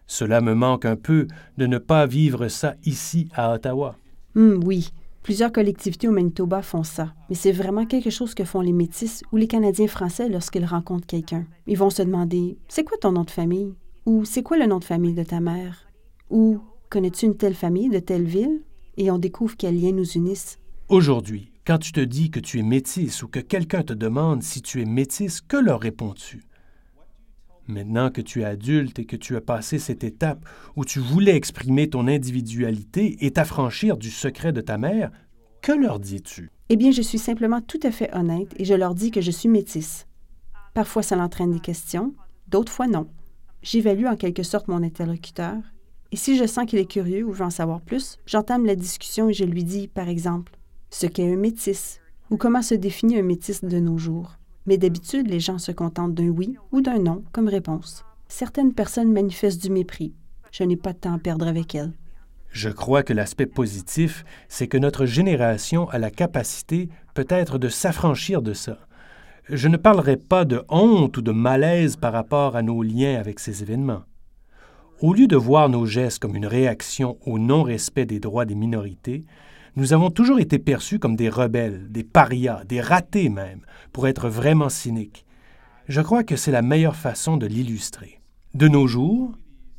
Cela 0.07 0.41
me 0.41 0.55
manque 0.55 0.85
un 0.85 0.97
peu 0.97 1.27
de 1.57 1.67
ne 1.67 1.79
pas 1.79 2.07
vivre 2.07 2.49
ça 2.49 2.75
ici 2.85 3.29
à 3.35 3.53
Ottawa. 3.55 3.97
Hum, 4.35 4.61
oui, 4.65 4.91
plusieurs 5.23 5.53
collectivités 5.53 6.09
au 6.09 6.13
Manitoba 6.13 6.63
font 6.63 6.83
ça, 6.83 7.15
mais 7.29 7.35
c'est 7.35 7.53
vraiment 7.53 7.87
quelque 7.87 8.11
chose 8.11 8.35
que 8.35 8.45
font 8.45 8.61
les 8.61 8.73
Métis 8.73 9.23
ou 9.33 9.37
les 9.37 9.47
Canadiens 9.47 9.87
français 9.87 10.29
lorsqu'ils 10.29 10.65
rencontrent 10.65 11.07
quelqu'un. 11.07 11.47
Ils 11.67 11.79
vont 11.79 11.91
se 11.91 12.03
demander 12.03 12.59
C'est 12.69 12.85
quoi 12.85 12.99
ton 12.99 13.13
nom 13.13 13.25
de 13.25 13.31
famille? 13.31 13.75
Ou 14.05 14.25
c'est 14.25 14.43
quoi 14.43 14.59
le 14.59 14.67
nom 14.67 14.79
de 14.81 14.85
famille 14.85 15.15
de 15.15 15.23
ta 15.23 15.41
mère? 15.41 15.87
Ou 16.29 16.61
connais-tu 16.91 17.27
une 17.27 17.37
telle 17.37 17.55
famille 17.55 17.89
de 17.89 18.01
telle 18.01 18.25
ville? 18.25 18.63
Et 18.97 19.11
on 19.11 19.19
découvre 19.19 19.57
quels 19.57 19.81
liens 19.81 19.93
nous 19.93 20.11
unissent. 20.13 20.59
Aujourd'hui, 20.89 21.52
quand 21.65 21.79
tu 21.79 21.93
te 21.93 22.01
dis 22.01 22.31
que 22.31 22.41
tu 22.41 22.59
es 22.59 22.63
métisse 22.63 23.23
ou 23.23 23.29
que 23.29 23.39
quelqu'un 23.39 23.83
te 23.83 23.93
demande 23.93 24.43
si 24.43 24.63
tu 24.63 24.83
es 24.83 24.85
métisse, 24.85 25.41
que 25.41 25.57
leur 25.57 25.81
réponds-tu? 25.81 26.43
Maintenant 27.69 28.11
que 28.11 28.21
tu 28.21 28.41
es 28.41 28.45
adulte 28.45 28.99
et 28.99 29.05
que 29.05 29.15
tu 29.15 29.37
as 29.37 29.41
passé 29.41 29.79
cette 29.79 30.03
étape 30.03 30.45
où 30.75 30.85
tu 30.85 30.99
voulais 30.99 31.37
exprimer 31.37 31.89
ton 31.89 32.09
individualité 32.09 33.25
et 33.25 33.31
t'affranchir 33.31 33.97
du 33.97 34.11
secret 34.11 34.53
de 34.53 34.61
ta 34.61 34.77
mère, 34.77 35.13
que 35.61 35.71
leur 35.71 36.01
dis-tu? 36.01 36.51
Eh 36.69 36.77
bien, 36.77 36.91
je 36.91 37.03
suis 37.03 37.19
simplement 37.19 37.61
tout 37.61 37.79
à 37.85 37.93
fait 37.93 38.13
honnête 38.13 38.53
et 38.57 38.65
je 38.65 38.75
leur 38.75 38.97
dis 38.97 39.13
que 39.13 39.21
je 39.21 39.31
suis 39.31 39.49
métisse. 39.49 40.09
Parfois, 40.75 41.05
ça 41.05 41.15
l'entraîne 41.15 41.53
des 41.53 41.61
questions, 41.61 42.15
d'autres 42.49 42.73
fois 42.73 42.89
non. 42.89 43.09
J'évalue 43.63 44.07
en 44.07 44.17
quelque 44.17 44.43
sorte 44.43 44.67
mon 44.67 44.83
interlocuteur, 44.83 45.59
et 46.11 46.17
si 46.17 46.37
je 46.37 46.47
sens 46.47 46.67
qu'il 46.67 46.81
est 46.81 46.91
curieux 46.91 47.25
ou 47.25 47.31
veut 47.31 47.45
en 47.45 47.51
savoir 47.51 47.81
plus, 47.81 48.19
j'entame 48.27 48.67
la 48.67 48.75
discussion 48.75 49.29
et 49.29 49.33
je 49.33 49.45
lui 49.45 49.63
dis, 49.63 49.87
par 49.87 50.09
exemple, 50.09 50.53
ce 50.93 51.07
qu'est 51.07 51.33
un 51.33 51.37
métis 51.37 52.01
ou 52.31 52.37
comment 52.37 52.63
se 52.63 52.75
définit 52.75 53.19
un 53.19 53.23
métis 53.23 53.65
de 53.65 53.79
nos 53.81 53.99
jours. 53.99 54.37
Mais 54.67 54.77
d'habitude, 54.77 55.29
les 55.29 55.41
gens 55.41 55.59
se 55.59 55.73
contentent 55.73 56.15
d'un 56.15 56.29
oui 56.29 56.57
ou 56.71 56.81
d'un 56.81 56.99
non 56.99 57.25
comme 57.33 57.49
réponse. 57.49 58.05
Certaines 58.29 58.75
personnes 58.75 59.13
manifestent 59.13 59.63
du 59.63 59.71
mépris. 59.71 60.15
Je 60.53 60.63
n'ai 60.63 60.77
pas 60.77 60.93
de 60.93 60.99
temps 60.99 61.15
à 61.15 61.19
perdre 61.19 61.47
avec 61.49 61.75
elles. 61.75 61.93
Je 62.51 62.69
crois 62.69 63.03
que 63.03 63.15
l'aspect 63.15 63.47
positif, 63.47 64.25
c'est 64.49 64.69
que 64.69 64.77
notre 64.77 65.07
génération 65.07 65.89
a 65.89 65.99
la 65.99 66.11
capacité 66.11 66.91
peut-être 67.15 67.59
de 67.59 67.69
s'affranchir 67.69 68.43
de 68.43 68.53
ça. 68.53 68.79
Je 69.49 69.69
ne 69.69 69.79
parlerai 69.79 70.19
pas 70.19 70.45
de 70.45 70.63
honte 70.69 71.17
ou 71.17 71.23
de 71.23 71.33
malaise 71.33 71.97
par 71.97 72.13
rapport 72.13 72.55
à 72.55 72.63
nos 72.63 72.83
liens 72.83 73.19
avec 73.19 73.41
ces 73.41 73.63
événements. 73.63 74.03
Au 75.01 75.15
lieu 75.15 75.27
de 75.27 75.37
voir 75.37 75.69
nos 75.69 75.87
gestes 75.87 76.21
comme 76.21 76.37
une 76.37 76.47
réaction 76.47 77.17
au 77.27 77.39
non-respect 77.39 78.05
des 78.05 78.21
droits 78.21 78.45
des 78.45 78.55
minorités, 78.55 79.25
nous 79.77 79.93
avons 79.93 80.11
toujours 80.11 80.39
été 80.39 80.59
perçus 80.59 80.99
comme 80.99 81.17
des 81.17 81.29
rebelles, 81.29 81.91
des 81.91 82.05
parias, 82.05 82.65
des 82.65 82.81
ratés 82.81 83.29
même, 83.29 83.61
pour 83.93 84.07
être 84.07 84.29
vraiment 84.29 84.69
cyniques. 84.69 85.25
Je 85.89 86.01
crois 86.01 86.25
que 86.25 86.37
c'est 86.37 86.53
la 86.53 86.63
meilleure 86.63 86.97
façon 86.97 87.37
de 87.37 87.47
l'illustrer. 87.47 88.21
De 88.55 88.69
nos 88.69 88.87
jours, 88.87 89.33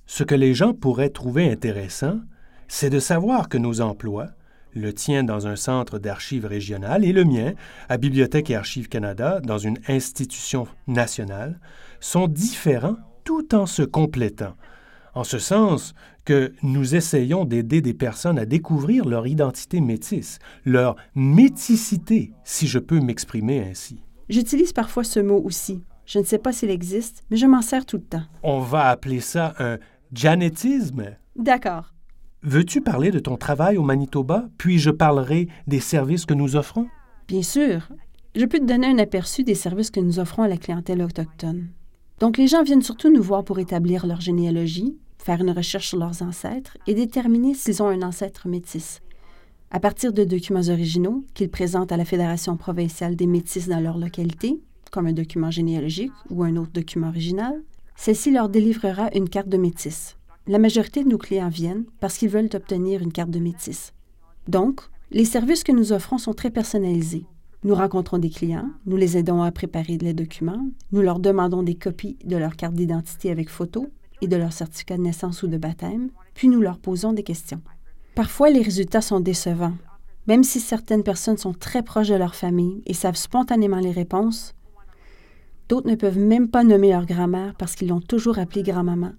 ce 0.06 0.24
que 0.24 0.36
les 0.36 0.54
gens 0.54 0.74
pourraient 0.74 1.10
trouver 1.10 1.50
intéressant, 1.50 2.20
c'est 2.68 2.90
de 2.90 3.00
savoir 3.00 3.50
que 3.50 3.58
nos 3.58 3.82
emplois, 3.82 4.30
le 4.74 4.94
tien 4.94 5.24
dans 5.24 5.46
un 5.46 5.56
centre 5.56 6.00
d'archives 6.00 6.46
régional 6.46 7.06
et 7.06 7.14
le 7.14 7.24
mien 7.24 7.54
à 7.88 7.98
Bibliothèque 7.98 8.50
et 8.50 8.56
Archives 8.56 8.90
Canada 8.90 9.40
dans 9.42 9.60
une 9.60 9.78
institution 9.88 10.68
nationale, 10.88 11.60
sont 12.00 12.28
différents 12.28 12.98
tout 13.24 13.54
en 13.56 13.68
se 13.68 13.84
complétant, 13.84 14.56
en 15.14 15.24
ce 15.24 15.40
sens 15.40 15.94
que 16.26 16.54
nous 16.64 16.96
essayons 16.96 17.46
d'aider 17.46 17.82
des 17.82 17.94
personnes 17.94 18.40
à 18.40 18.46
découvrir 18.46 19.06
leur 19.06 19.28
identité 19.28 19.82
métisse, 19.82 20.40
leur 20.66 20.96
méticité, 21.16 22.32
si 22.44 22.68
je 22.68 22.80
peux 22.80 23.00
m'exprimer 23.00 23.64
ainsi. 23.70 24.04
J'utilise 24.30 24.74
parfois 24.74 25.04
ce 25.04 25.20
mot 25.20 25.42
aussi. 25.44 25.84
Je 26.06 26.20
ne 26.20 26.24
sais 26.24 26.38
pas 26.38 26.52
s'il 26.52 26.70
existe, 26.70 27.24
mais 27.30 27.38
je 27.38 27.46
m'en 27.46 27.62
sers 27.62 27.86
tout 27.86 27.98
le 27.98 28.04
temps. 28.04 28.24
On 28.42 28.60
va 28.60 28.90
appeler 28.90 29.20
ça 29.20 29.54
un 29.60 29.78
janétisme. 30.14 31.06
D'accord. 31.36 31.94
Veux-tu 32.42 32.82
parler 32.82 33.12
de 33.12 33.20
ton 33.20 33.38
travail 33.38 33.78
au 33.78 33.84
Manitoba, 33.84 34.50
puis 34.58 34.78
je 34.78 34.90
parlerai 34.90 35.48
des 35.68 35.80
services 35.80 36.26
que 36.26 36.34
nous 36.34 36.56
offrons? 36.56 36.88
Bien 37.28 37.42
sûr. 37.42 37.90
Je 38.36 38.46
peux 38.46 38.60
te 38.60 38.66
donner 38.66 38.88
un 38.88 38.98
aperçu 38.98 39.44
des 39.44 39.56
services 39.56 39.92
que 39.92 40.00
nous 40.00 40.20
offrons 40.20 40.44
à 40.44 40.48
la 40.48 40.58
clientèle 40.58 41.02
autochtone. 41.02 41.68
Donc, 42.20 42.38
les 42.38 42.48
gens 42.48 42.64
viennent 42.64 42.82
surtout 42.82 43.12
nous 43.14 43.22
voir 43.22 43.44
pour 43.44 43.60
établir 43.60 44.06
leur 44.06 44.22
généalogie, 44.22 44.98
faire 45.24 45.42
une 45.42 45.52
recherche 45.52 45.90
sur 45.90 46.00
leurs 46.00 46.22
ancêtres 46.22 46.78
et 46.86 46.94
déterminer 46.94 47.54
s'ils 47.54 47.82
ont 47.82 47.88
un 47.88 48.02
ancêtre 48.02 48.48
métis. 48.48 49.00
À 49.72 49.80
partir 49.80 50.14
de 50.14 50.24
documents 50.24 50.70
originaux 50.70 51.24
qu'ils 51.34 51.50
présentent 51.50 51.92
à 51.92 51.98
la 51.98 52.06
Fédération 52.06 52.58
provinciale 52.58 53.16
des 53.16 53.26
métis 53.26 53.68
dans 53.68 53.80
leur 53.80 53.98
localité, 53.98 54.60
comme 54.92 55.08
un 55.08 55.14
document 55.14 55.50
généalogique 55.50 56.12
ou 56.30 56.44
un 56.44 56.58
autre 56.58 56.74
document 56.74 57.08
original, 57.08 57.62
celle-ci 57.96 58.32
leur 58.32 58.50
délivrera 58.50 59.10
une 59.16 59.30
carte 59.30 59.50
de 59.50 59.58
métis. 59.58 60.18
La 60.46 60.60
majorité 60.60 61.04
de 61.04 61.10
nos 61.10 61.18
clients 61.18 61.50
viennent 61.50 61.86
parce 62.00 62.18
qu'ils 62.18 62.30
veulent 62.30 62.50
obtenir 62.54 63.02
une 63.02 63.14
carte 63.14 63.32
de 63.32 63.40
métis. 63.40 63.94
Donc, 64.48 64.82
les 65.10 65.26
services 65.26 65.64
que 65.64 65.72
nous 65.72 65.94
offrons 65.94 66.18
sont 66.18 66.34
très 66.34 66.52
personnalisés. 66.52 67.26
Nous 67.64 67.76
rencontrons 67.76 68.18
des 68.18 68.30
clients, 68.30 68.70
nous 68.86 68.98
les 68.98 69.18
aidons 69.18 69.42
à 69.42 69.52
préparer 69.52 69.98
les 69.98 70.14
documents, 70.14 70.68
nous 70.92 71.02
leur 71.02 71.20
demandons 71.20 71.64
des 71.64 71.76
copies 71.76 72.18
de 72.26 72.36
leur 72.36 72.58
carte 72.58 72.74
d'identité 72.74 73.32
avec 73.32 73.50
photo 73.50 73.88
et 74.24 74.28
de 74.28 74.36
leur 74.36 74.54
certificat 74.54 74.98
de 74.98 75.04
naissance 75.04 75.44
ou 75.44 75.48
de 75.48 75.58
baptême, 75.58 76.10
puis 76.34 76.48
nous 76.48 76.62
leur 76.62 76.80
posons 76.80 77.14
des 77.14 77.24
questions. 77.24 77.62
Parfois, 78.16 78.50
les 78.50 78.62
résultats 78.62 79.02
sont 79.02 79.20
décevants. 79.20 79.74
Même 80.28 80.44
si 80.44 80.60
certaines 80.60 81.04
personnes 81.04 81.38
sont 81.38 81.54
très 81.54 81.84
proches 81.84 82.10
de 82.10 82.16
leur 82.16 82.36
famille 82.36 82.82
et 82.86 82.94
savent 82.94 83.16
spontanément 83.16 83.80
les 83.80 83.92
réponses, 83.92 84.54
d'autres 85.70 85.90
ne 85.90 85.96
peuvent 85.96 86.20
même 86.20 86.48
pas 86.48 86.64
nommer 86.64 86.92
leur 86.92 87.06
grand-mère 87.06 87.54
parce 87.58 87.76
qu'ils 87.76 87.90
l'ont 87.90 88.02
toujours 88.02 88.40
appelée 88.40 88.64
grand-maman 88.64 89.12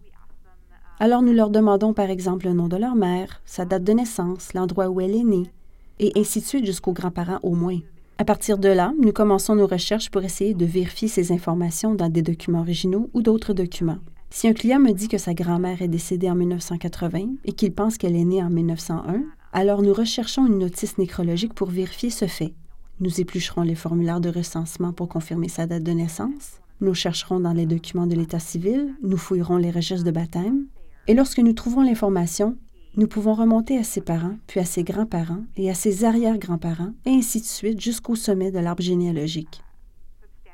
alors 1.00 1.22
nous 1.22 1.32
leur 1.32 1.50
demandons 1.50 1.92
par 1.92 2.10
exemple 2.10 2.46
le 2.46 2.52
nom 2.52 2.68
de 2.68 2.76
leur 2.76 2.94
mère, 2.94 3.42
sa 3.44 3.64
date 3.64 3.84
de 3.84 3.92
naissance, 3.92 4.54
l'endroit 4.54 4.88
où 4.88 5.00
elle 5.00 5.14
est 5.14 5.24
née, 5.24 5.50
et 5.98 6.12
ainsi 6.16 6.40
de 6.40 6.44
suite 6.44 6.64
jusqu'aux 6.64 6.92
grands-parents 6.92 7.40
au 7.42 7.54
moins. 7.54 7.80
À 8.18 8.24
partir 8.24 8.58
de 8.58 8.68
là, 8.68 8.92
nous 9.00 9.12
commençons 9.12 9.56
nos 9.56 9.66
recherches 9.66 10.10
pour 10.10 10.22
essayer 10.22 10.54
de 10.54 10.64
vérifier 10.64 11.08
ces 11.08 11.32
informations 11.32 11.94
dans 11.94 12.08
des 12.08 12.22
documents 12.22 12.60
originaux 12.60 13.10
ou 13.12 13.22
d'autres 13.22 13.52
documents. 13.52 13.98
Si 14.36 14.48
un 14.48 14.52
client 14.52 14.80
me 14.80 14.90
dit 14.90 15.06
que 15.06 15.16
sa 15.16 15.32
grand-mère 15.32 15.80
est 15.80 15.86
décédée 15.86 16.28
en 16.28 16.34
1980 16.34 17.36
et 17.44 17.52
qu'il 17.52 17.72
pense 17.72 17.96
qu'elle 17.96 18.16
est 18.16 18.24
née 18.24 18.42
en 18.42 18.50
1901, 18.50 19.22
alors 19.52 19.80
nous 19.80 19.94
recherchons 19.94 20.44
une 20.48 20.58
notice 20.58 20.98
nécrologique 20.98 21.54
pour 21.54 21.70
vérifier 21.70 22.10
ce 22.10 22.26
fait. 22.26 22.52
Nous 22.98 23.20
éplucherons 23.20 23.62
les 23.62 23.76
formulaires 23.76 24.20
de 24.20 24.30
recensement 24.30 24.92
pour 24.92 25.08
confirmer 25.08 25.48
sa 25.48 25.68
date 25.68 25.84
de 25.84 25.92
naissance. 25.92 26.60
Nous 26.80 26.94
chercherons 26.94 27.38
dans 27.38 27.52
les 27.52 27.64
documents 27.64 28.08
de 28.08 28.16
l'état 28.16 28.40
civil, 28.40 28.96
nous 29.04 29.16
fouillerons 29.16 29.56
les 29.56 29.70
registres 29.70 30.04
de 30.04 30.10
baptême, 30.10 30.66
et 31.06 31.14
lorsque 31.14 31.38
nous 31.38 31.52
trouvons 31.52 31.82
l'information, 31.82 32.56
nous 32.96 33.06
pouvons 33.06 33.34
remonter 33.34 33.78
à 33.78 33.84
ses 33.84 34.00
parents, 34.00 34.36
puis 34.48 34.58
à 34.58 34.64
ses 34.64 34.82
grands-parents 34.82 35.44
et 35.56 35.70
à 35.70 35.74
ses 35.74 36.04
arrière-grands-parents, 36.04 36.92
et 37.06 37.10
ainsi 37.10 37.40
de 37.40 37.46
suite 37.46 37.80
jusqu'au 37.80 38.16
sommet 38.16 38.50
de 38.50 38.58
l'arbre 38.58 38.82
généalogique. 38.82 39.62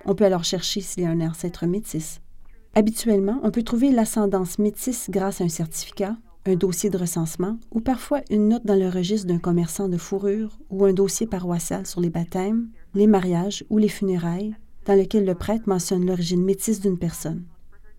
On 0.05 0.15
peut 0.15 0.27
alors 0.27 0.45
chercher 0.45 0.83
s'il 0.83 1.05
y 1.05 1.07
a 1.07 1.11
un 1.11 1.23
ancêtre 1.23 1.65
métis. 1.65 2.21
Habituellement, 2.75 3.41
on 3.43 3.51
peut 3.51 3.65
trouver 3.65 3.91
l'ascendance 3.91 4.59
métisse 4.59 5.11
grâce 5.11 5.41
à 5.41 5.45
un 5.45 5.49
certificat, 5.49 6.17
un 6.47 6.55
dossier 6.55 6.89
de 6.89 6.99
recensement 6.99 7.59
ou 7.73 7.81
parfois 7.81 8.21
une 8.31 8.49
note 8.49 8.65
dans 8.65 8.79
le 8.79 8.89
registre 8.89 9.27
d'un 9.27 9.39
commerçant 9.39 9.89
de 9.89 9.97
fourrure 9.97 10.59
ou 10.71 10.85
un 10.85 10.93
dossier 10.93 11.27
paroissial 11.27 11.85
sur 11.85 12.01
les 12.01 12.11
baptêmes, 12.11 12.69
les 12.95 13.07
mariages 13.07 13.65
ou 13.71 13.79
les 13.79 13.89
funérailles, 13.89 14.55
dans 14.87 14.95
lequel 14.95 15.25
le 15.25 15.35
prêtre 15.35 15.69
mentionne 15.69 16.07
l'origine 16.07 16.45
métisse 16.45 16.81
d'une 16.81 16.99
personne. 16.99 17.45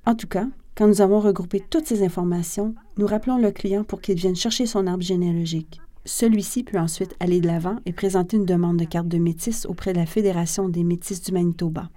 En 0.05 0.15
tout 0.15 0.27
cas, 0.27 0.47
quand 0.75 0.87
nous 0.87 1.01
avons 1.01 1.19
regroupé 1.19 1.61
toutes 1.69 1.85
ces 1.85 2.03
informations, 2.03 2.73
nous 2.97 3.05
rappelons 3.05 3.37
le 3.37 3.51
client 3.51 3.83
pour 3.83 4.01
qu'il 4.01 4.15
vienne 4.15 4.35
chercher 4.35 4.65
son 4.65 4.87
arbre 4.87 5.03
généalogique. 5.03 5.81
Celui-ci 6.05 6.63
peut 6.63 6.79
ensuite 6.79 7.15
aller 7.19 7.41
de 7.41 7.47
l'avant 7.47 7.75
et 7.85 7.93
présenter 7.93 8.37
une 8.37 8.45
demande 8.45 8.77
de 8.77 8.85
carte 8.85 9.07
de 9.07 9.19
métis 9.19 9.65
auprès 9.65 9.93
de 9.93 9.99
la 9.99 10.07
Fédération 10.07 10.69
des 10.69 10.83
métis 10.83 11.21
du 11.21 11.31
Manitoba. 11.31 11.89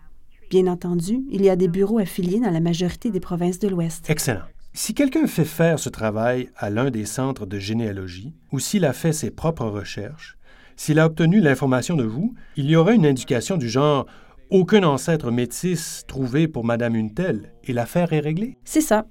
Bien 0.54 0.68
entendu, 0.68 1.24
il 1.32 1.42
y 1.42 1.50
a 1.50 1.56
des 1.56 1.66
bureaux 1.66 1.98
affiliés 1.98 2.38
dans 2.38 2.52
la 2.52 2.60
majorité 2.60 3.10
des 3.10 3.18
provinces 3.18 3.58
de 3.58 3.66
l'Ouest. 3.66 4.08
Excellent. 4.08 4.44
Si 4.72 4.94
quelqu'un 4.94 5.26
fait 5.26 5.44
faire 5.44 5.80
ce 5.80 5.88
travail 5.88 6.48
à 6.56 6.70
l'un 6.70 6.92
des 6.92 7.06
centres 7.06 7.44
de 7.44 7.58
généalogie, 7.58 8.36
ou 8.52 8.60
s'il 8.60 8.84
a 8.84 8.92
fait 8.92 9.12
ses 9.12 9.32
propres 9.32 9.66
recherches, 9.66 10.38
s'il 10.76 11.00
a 11.00 11.06
obtenu 11.06 11.40
l'information 11.40 11.96
de 11.96 12.04
vous, 12.04 12.36
il 12.54 12.66
y 12.70 12.76
aura 12.76 12.92
une 12.92 13.04
indication 13.04 13.56
du 13.56 13.68
genre 13.68 14.06
aucun 14.48 14.84
ancêtre 14.84 15.32
métis 15.32 16.04
trouvé 16.06 16.46
pour 16.46 16.64
Madame 16.64 16.94
une 16.94 17.12
telle 17.14 17.52
et 17.64 17.72
l'affaire 17.72 18.12
est 18.12 18.20
réglée? 18.20 18.56
C'est 18.62 18.80
ça. 18.80 19.06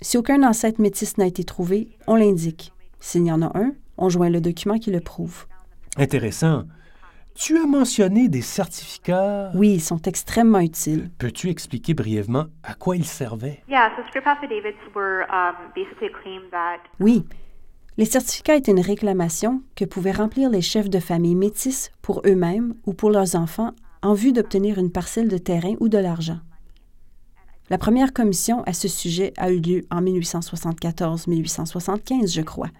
Si 0.00 0.18
aucun 0.18 0.42
ancêtre 0.42 0.80
métis 0.80 1.18
n'a 1.18 1.26
été 1.26 1.44
trouvé, 1.44 1.90
on 2.08 2.16
l'indique. 2.16 2.72
S'il 2.98 3.24
y 3.24 3.30
en 3.30 3.42
a 3.42 3.56
un, 3.56 3.74
on 3.96 4.08
joint 4.08 4.28
le 4.28 4.40
document 4.40 4.78
qui 4.80 4.90
le 4.90 4.98
prouve. 4.98 5.46
Intéressant. 5.96 6.64
Tu 7.34 7.56
as 7.56 7.66
mentionné 7.66 8.28
des 8.28 8.42
certificats. 8.42 9.50
Oui, 9.54 9.74
ils 9.74 9.80
sont 9.80 10.02
extrêmement 10.02 10.60
utiles. 10.60 11.10
Peux-tu 11.18 11.48
expliquer 11.48 11.94
brièvement 11.94 12.46
à 12.62 12.74
quoi 12.74 12.96
ils 12.96 13.06
servaient? 13.06 13.62
Oui. 17.00 17.24
Les 17.96 18.04
certificats 18.04 18.56
étaient 18.56 18.72
une 18.72 18.80
réclamation 18.80 19.62
que 19.74 19.84
pouvaient 19.84 20.12
remplir 20.12 20.50
les 20.50 20.62
chefs 20.62 20.90
de 20.90 21.00
famille 21.00 21.34
métis 21.34 21.90
pour 22.02 22.22
eux-mêmes 22.26 22.74
ou 22.86 22.94
pour 22.94 23.10
leurs 23.10 23.36
enfants 23.36 23.72
en 24.02 24.14
vue 24.14 24.32
d'obtenir 24.32 24.78
une 24.78 24.92
parcelle 24.92 25.28
de 25.28 25.38
terrain 25.38 25.74
ou 25.80 25.88
de 25.88 25.98
l'argent. 25.98 26.38
La 27.68 27.78
première 27.78 28.12
commission 28.12 28.62
à 28.64 28.72
ce 28.72 28.88
sujet 28.88 29.32
a 29.36 29.50
eu 29.50 29.60
lieu 29.60 29.82
en 29.90 30.02
1874-1875, 30.02 32.34
je 32.34 32.40
crois, 32.40 32.70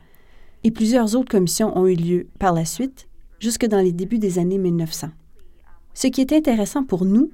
et 0.65 0.71
plusieurs 0.71 1.15
autres 1.15 1.31
commissions 1.31 1.77
ont 1.79 1.87
eu 1.87 1.95
lieu 1.95 2.27
par 2.39 2.53
la 2.53 2.65
suite, 2.65 3.09
jusque 3.41 3.67
dans 3.67 3.81
les 3.81 3.93
débuts 3.93 4.19
des 4.19 4.39
années 4.39 4.59
1900. 4.59 5.09
Ce 5.95 6.07
qui 6.07 6.21
est 6.21 6.33
intéressant 6.33 6.85
pour 6.85 7.05
nous, 7.05 7.31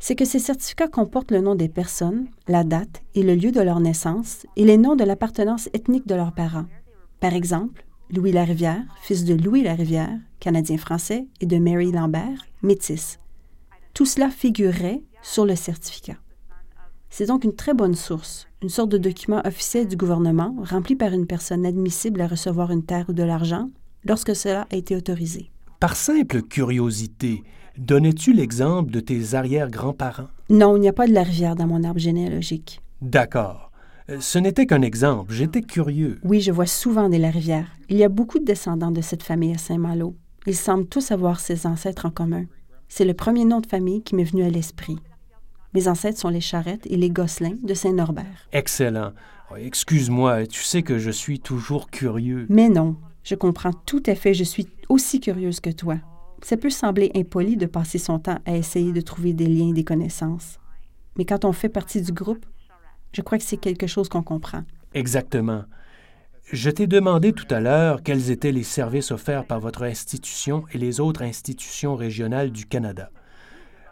c'est 0.00 0.16
que 0.16 0.24
ces 0.24 0.38
certificats 0.38 0.88
comportent 0.88 1.30
le 1.30 1.40
nom 1.40 1.54
des 1.54 1.68
personnes, 1.68 2.26
la 2.48 2.64
date 2.64 3.02
et 3.14 3.22
le 3.22 3.34
lieu 3.34 3.52
de 3.52 3.60
leur 3.60 3.80
naissance 3.80 4.46
et 4.56 4.64
les 4.64 4.76
noms 4.76 4.96
de 4.96 5.04
l'appartenance 5.04 5.68
ethnique 5.72 6.06
de 6.06 6.14
leurs 6.14 6.32
parents. 6.32 6.66
Par 7.20 7.32
exemple, 7.32 7.84
Louis 8.10 8.32
Larivière, 8.32 8.84
fils 9.02 9.24
de 9.24 9.34
Louis 9.34 9.62
Larivière, 9.62 10.18
Canadien-Français, 10.40 11.26
et 11.40 11.46
de 11.46 11.58
Mary 11.58 11.92
Lambert, 11.92 12.46
métis. 12.62 13.18
Tout 13.94 14.04
cela 14.04 14.30
figurerait 14.30 15.02
sur 15.22 15.46
le 15.46 15.56
certificat. 15.56 16.16
C'est 17.08 17.26
donc 17.26 17.44
une 17.44 17.54
très 17.54 17.72
bonne 17.72 17.94
source, 17.94 18.46
une 18.62 18.68
sorte 18.68 18.90
de 18.90 18.98
document 18.98 19.40
officiel 19.44 19.88
du 19.88 19.96
gouvernement 19.96 20.54
rempli 20.62 20.94
par 20.96 21.12
une 21.12 21.26
personne 21.26 21.64
admissible 21.64 22.20
à 22.20 22.26
recevoir 22.26 22.70
une 22.70 22.84
terre 22.84 23.06
ou 23.08 23.12
de 23.12 23.22
l'argent 23.22 23.70
lorsque 24.06 24.34
cela 24.34 24.66
a 24.70 24.76
été 24.76 24.96
autorisé. 24.96 25.50
Par 25.80 25.96
simple 25.96 26.42
curiosité, 26.42 27.42
donnais-tu 27.76 28.32
l'exemple 28.32 28.90
de 28.90 29.00
tes 29.00 29.34
arrière-grands-parents? 29.34 30.28
Non, 30.48 30.76
il 30.76 30.80
n'y 30.80 30.88
a 30.88 30.92
pas 30.92 31.06
de 31.06 31.12
la 31.12 31.22
rivière 31.22 31.56
dans 31.56 31.66
mon 31.66 31.84
arbre 31.84 32.00
généalogique. 32.00 32.80
D'accord. 33.02 33.70
Euh, 34.08 34.18
ce 34.20 34.38
n'était 34.38 34.66
qu'un 34.66 34.82
exemple, 34.82 35.32
j'étais 35.32 35.62
curieux. 35.62 36.18
Oui, 36.22 36.40
je 36.40 36.52
vois 36.52 36.66
souvent 36.66 37.08
des 37.08 37.18
Larivière. 37.18 37.66
Il 37.88 37.96
y 37.96 38.04
a 38.04 38.08
beaucoup 38.08 38.38
de 38.38 38.44
descendants 38.44 38.92
de 38.92 39.00
cette 39.00 39.22
famille 39.22 39.54
à 39.54 39.58
Saint-Malo. 39.58 40.14
Ils 40.46 40.54
semblent 40.54 40.86
tous 40.86 41.10
avoir 41.10 41.40
ses 41.40 41.66
ancêtres 41.66 42.06
en 42.06 42.10
commun. 42.10 42.44
C'est 42.88 43.04
le 43.04 43.14
premier 43.14 43.44
nom 43.44 43.60
de 43.60 43.66
famille 43.66 44.02
qui 44.02 44.14
m'est 44.14 44.24
venu 44.24 44.44
à 44.44 44.50
l'esprit. 44.50 44.96
Mes 45.74 45.88
ancêtres 45.88 46.20
sont 46.20 46.28
les 46.28 46.40
Charrettes 46.40 46.86
et 46.86 46.96
les 46.96 47.10
Gosselins 47.10 47.56
de 47.62 47.74
Saint-Norbert. 47.74 48.48
Excellent. 48.52 49.12
Oh, 49.50 49.56
excuse-moi, 49.56 50.46
tu 50.46 50.62
sais 50.62 50.82
que 50.82 50.98
je 50.98 51.10
suis 51.10 51.40
toujours 51.40 51.90
curieux. 51.90 52.46
Mais 52.48 52.68
non, 52.68 52.96
je 53.26 53.34
comprends 53.34 53.72
tout 53.72 54.02
à 54.06 54.14
fait, 54.14 54.34
je 54.34 54.44
suis 54.44 54.68
aussi 54.88 55.18
curieuse 55.18 55.58
que 55.58 55.70
toi. 55.70 55.96
Ça 56.42 56.56
peut 56.56 56.70
sembler 56.70 57.10
impoli 57.16 57.56
de 57.56 57.66
passer 57.66 57.98
son 57.98 58.20
temps 58.20 58.38
à 58.46 58.56
essayer 58.56 58.92
de 58.92 59.00
trouver 59.00 59.32
des 59.32 59.48
liens 59.48 59.70
et 59.70 59.72
des 59.72 59.82
connaissances. 59.82 60.60
Mais 61.18 61.24
quand 61.24 61.44
on 61.44 61.50
fait 61.50 61.68
partie 61.68 62.00
du 62.00 62.12
groupe, 62.12 62.46
je 63.12 63.22
crois 63.22 63.38
que 63.38 63.44
c'est 63.44 63.56
quelque 63.56 63.88
chose 63.88 64.08
qu'on 64.08 64.22
comprend. 64.22 64.62
Exactement. 64.94 65.64
Je 66.52 66.70
t'ai 66.70 66.86
demandé 66.86 67.32
tout 67.32 67.52
à 67.52 67.58
l'heure 67.58 68.04
quels 68.04 68.30
étaient 68.30 68.52
les 68.52 68.62
services 68.62 69.10
offerts 69.10 69.44
par 69.44 69.58
votre 69.58 69.82
institution 69.82 70.62
et 70.72 70.78
les 70.78 71.00
autres 71.00 71.22
institutions 71.22 71.96
régionales 71.96 72.52
du 72.52 72.64
Canada. 72.64 73.10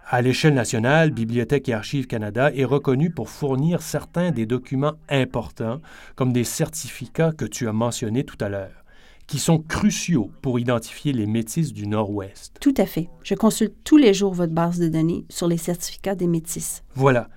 À 0.06 0.22
l'échelle 0.22 0.54
nationale, 0.54 1.10
Bibliothèque 1.10 1.68
et 1.68 1.74
Archives 1.74 2.06
Canada 2.06 2.52
est 2.54 2.64
reconnue 2.64 3.10
pour 3.10 3.30
fournir 3.30 3.82
certains 3.82 4.30
des 4.30 4.46
documents 4.46 4.94
importants, 5.08 5.80
comme 6.14 6.32
des 6.32 6.44
certificats 6.44 7.32
que 7.32 7.46
tu 7.46 7.66
as 7.66 7.72
mentionnés 7.72 8.22
tout 8.22 8.38
à 8.40 8.48
l'heure, 8.48 8.83
qui 9.26 9.38
sont 9.38 9.58
cruciaux 9.58 10.30
pour 10.42 10.58
identifier 10.58 11.12
les 11.12 11.26
métis 11.26 11.72
du 11.72 11.86
Nord-Ouest. 11.86 12.56
Tout 12.60 12.74
à 12.76 12.86
fait. 12.86 13.08
Je 13.22 13.34
consulte 13.34 13.74
tous 13.84 13.96
les 13.96 14.14
jours 14.14 14.34
votre 14.34 14.52
base 14.52 14.78
de 14.78 14.88
données 14.88 15.24
sur 15.28 15.48
les 15.48 15.56
certificats 15.56 16.14
des 16.14 16.26
métis. 16.26 16.82
Voilà. 16.94 17.28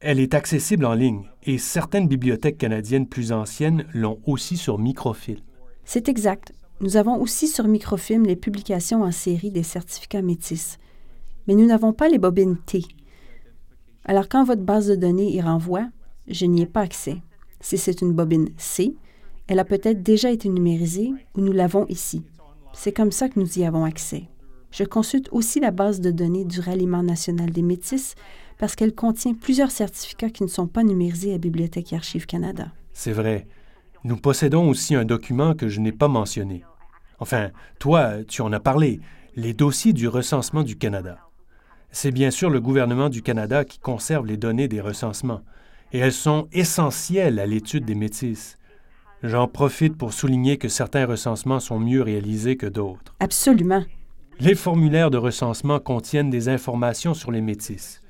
Elle 0.00 0.20
est 0.20 0.34
accessible 0.34 0.84
en 0.84 0.94
ligne 0.94 1.28
et 1.42 1.58
certaines 1.58 2.06
bibliothèques 2.06 2.58
canadiennes 2.58 3.08
plus 3.08 3.32
anciennes 3.32 3.84
l'ont 3.92 4.20
aussi 4.26 4.56
sur 4.56 4.78
microfilm. 4.78 5.40
C'est 5.84 6.08
exact. 6.08 6.52
Nous 6.80 6.96
avons 6.96 7.20
aussi 7.20 7.48
sur 7.48 7.66
microfilm 7.66 8.24
les 8.24 8.36
publications 8.36 9.02
en 9.02 9.10
série 9.10 9.50
des 9.50 9.64
certificats 9.64 10.22
métis. 10.22 10.78
Mais 11.46 11.54
nous 11.54 11.66
n'avons 11.66 11.92
pas 11.92 12.08
les 12.08 12.18
bobines 12.18 12.58
T. 12.58 12.84
Alors 14.04 14.28
quand 14.28 14.44
votre 14.44 14.62
base 14.62 14.86
de 14.86 14.94
données 14.94 15.34
y 15.34 15.40
renvoie, 15.40 15.88
je 16.28 16.46
n'y 16.46 16.62
ai 16.62 16.66
pas 16.66 16.82
accès. 16.82 17.16
Si 17.60 17.76
c'est 17.76 18.00
une 18.00 18.12
bobine 18.12 18.50
C, 18.56 18.94
elle 19.48 19.58
a 19.58 19.64
peut-être 19.64 20.02
déjà 20.02 20.30
été 20.30 20.48
numérisée 20.48 21.10
ou 21.34 21.40
nous 21.40 21.52
l'avons 21.52 21.86
ici. 21.88 22.22
C'est 22.74 22.92
comme 22.92 23.12
ça 23.12 23.28
que 23.28 23.40
nous 23.40 23.58
y 23.58 23.64
avons 23.64 23.84
accès. 23.84 24.24
Je 24.70 24.84
consulte 24.84 25.28
aussi 25.32 25.58
la 25.58 25.70
base 25.70 26.00
de 26.00 26.10
données 26.10 26.44
du 26.44 26.60
Ralliement 26.60 27.02
national 27.02 27.50
des 27.50 27.62
Métis 27.62 28.14
parce 28.58 28.76
qu'elle 28.76 28.94
contient 28.94 29.32
plusieurs 29.32 29.70
certificats 29.70 30.28
qui 30.28 30.42
ne 30.42 30.48
sont 30.48 30.66
pas 30.66 30.84
numérisés 30.84 31.32
à 31.32 31.38
Bibliothèque 31.38 31.92
et 31.92 31.96
Archives 31.96 32.26
Canada. 32.26 32.68
C'est 32.92 33.12
vrai. 33.12 33.46
Nous 34.04 34.16
possédons 34.16 34.68
aussi 34.68 34.94
un 34.94 35.06
document 35.06 35.54
que 35.54 35.68
je 35.68 35.80
n'ai 35.80 35.92
pas 35.92 36.08
mentionné. 36.08 36.62
Enfin, 37.18 37.50
toi, 37.78 38.22
tu 38.28 38.42
en 38.42 38.52
as 38.52 38.60
parlé, 38.60 39.00
les 39.34 39.54
dossiers 39.54 39.92
du 39.92 40.08
recensement 40.08 40.62
du 40.62 40.76
Canada. 40.76 41.18
C'est 41.90 42.10
bien 42.10 42.30
sûr 42.30 42.50
le 42.50 42.60
gouvernement 42.60 43.08
du 43.08 43.22
Canada 43.22 43.64
qui 43.64 43.78
conserve 43.78 44.26
les 44.26 44.36
données 44.36 44.68
des 44.68 44.80
recensements, 44.80 45.40
et 45.92 45.98
elles 45.98 46.12
sont 46.12 46.48
essentielles 46.52 47.38
à 47.38 47.46
l'étude 47.46 47.86
des 47.86 47.94
métis. 47.94 48.57
J'en 49.22 49.48
profite 49.48 49.96
pour 49.96 50.12
souligner 50.12 50.58
que 50.58 50.68
certains 50.68 51.06
recensements 51.06 51.60
sont 51.60 51.80
mieux 51.80 52.02
réalisés 52.02 52.56
que 52.56 52.66
d'autres. 52.66 53.14
Absolument. 53.20 53.82
Les 54.38 54.54
formulaires 54.54 55.10
de 55.10 55.18
recensement 55.18 55.80
contiennent 55.80 56.30
des 56.30 56.48
informations 56.48 57.14
sur 57.14 57.32
les 57.32 57.40
métis. 57.40 58.00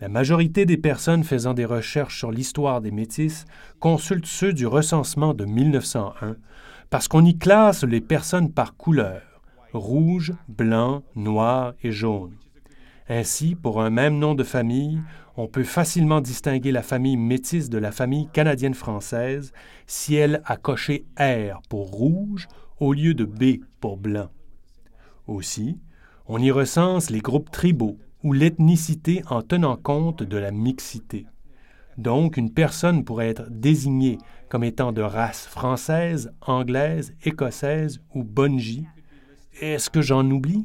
La 0.00 0.08
majorité 0.08 0.66
des 0.66 0.76
personnes 0.76 1.22
faisant 1.22 1.54
des 1.54 1.64
recherches 1.64 2.18
sur 2.18 2.32
l'histoire 2.32 2.80
des 2.80 2.90
Métis 2.90 3.44
consultent 3.78 4.26
ceux 4.26 4.52
du 4.52 4.66
recensement 4.66 5.34
de 5.34 5.44
1901 5.44 6.36
parce 6.90 7.06
qu'on 7.06 7.24
y 7.24 7.38
classe 7.38 7.84
les 7.84 8.00
personnes 8.00 8.52
par 8.52 8.76
couleur, 8.76 9.22
rouge, 9.72 10.32
blanc, 10.48 11.02
noir 11.14 11.74
et 11.82 11.92
jaune. 11.92 12.34
Ainsi, 13.08 13.54
pour 13.54 13.82
un 13.82 13.90
même 13.90 14.18
nom 14.18 14.34
de 14.34 14.44
famille, 14.44 15.00
on 15.36 15.46
peut 15.46 15.64
facilement 15.64 16.20
distinguer 16.20 16.72
la 16.72 16.82
famille 16.82 17.16
métisse 17.16 17.68
de 17.68 17.78
la 17.78 17.92
famille 17.92 18.28
canadienne-française 18.32 19.52
si 19.86 20.14
elle 20.14 20.42
a 20.46 20.56
coché 20.56 21.04
R 21.18 21.60
pour 21.68 21.90
rouge 21.90 22.48
au 22.80 22.92
lieu 22.92 23.14
de 23.14 23.24
B 23.24 23.64
pour 23.80 23.96
blanc. 23.96 24.30
Aussi, 25.26 25.78
on 26.26 26.38
y 26.38 26.50
recense 26.50 27.10
les 27.10 27.20
groupes 27.20 27.50
tribaux, 27.50 27.98
ou 28.24 28.32
l'ethnicité 28.32 29.22
en 29.28 29.42
tenant 29.42 29.76
compte 29.76 30.22
de 30.22 30.38
la 30.38 30.50
mixité. 30.50 31.26
Donc, 31.98 32.38
une 32.38 32.52
personne 32.52 33.04
pourrait 33.04 33.28
être 33.28 33.48
désignée 33.50 34.18
comme 34.48 34.64
étant 34.64 34.92
de 34.92 35.02
race 35.02 35.46
française, 35.46 36.32
anglaise, 36.40 37.14
écossaise 37.24 38.00
ou 38.14 38.24
bonji. 38.24 38.86
Est-ce 39.60 39.90
que 39.90 40.00
j'en 40.00 40.28
oublie? 40.28 40.64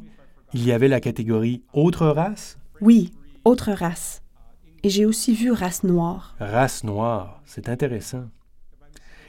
Il 0.52 0.66
y 0.66 0.72
avait 0.72 0.88
la 0.88 1.00
catégorie 1.00 1.62
autre 1.74 2.08
race? 2.08 2.58
Oui, 2.82 3.12
autre 3.46 3.72
race. 3.72 4.24
Et 4.82 4.90
j'ai 4.90 5.06
aussi 5.06 5.36
vu 5.36 5.52
race 5.52 5.84
noire. 5.84 6.36
Race 6.40 6.84
noire, 6.84 7.42
c'est 7.46 7.70
intéressant. 7.70 8.24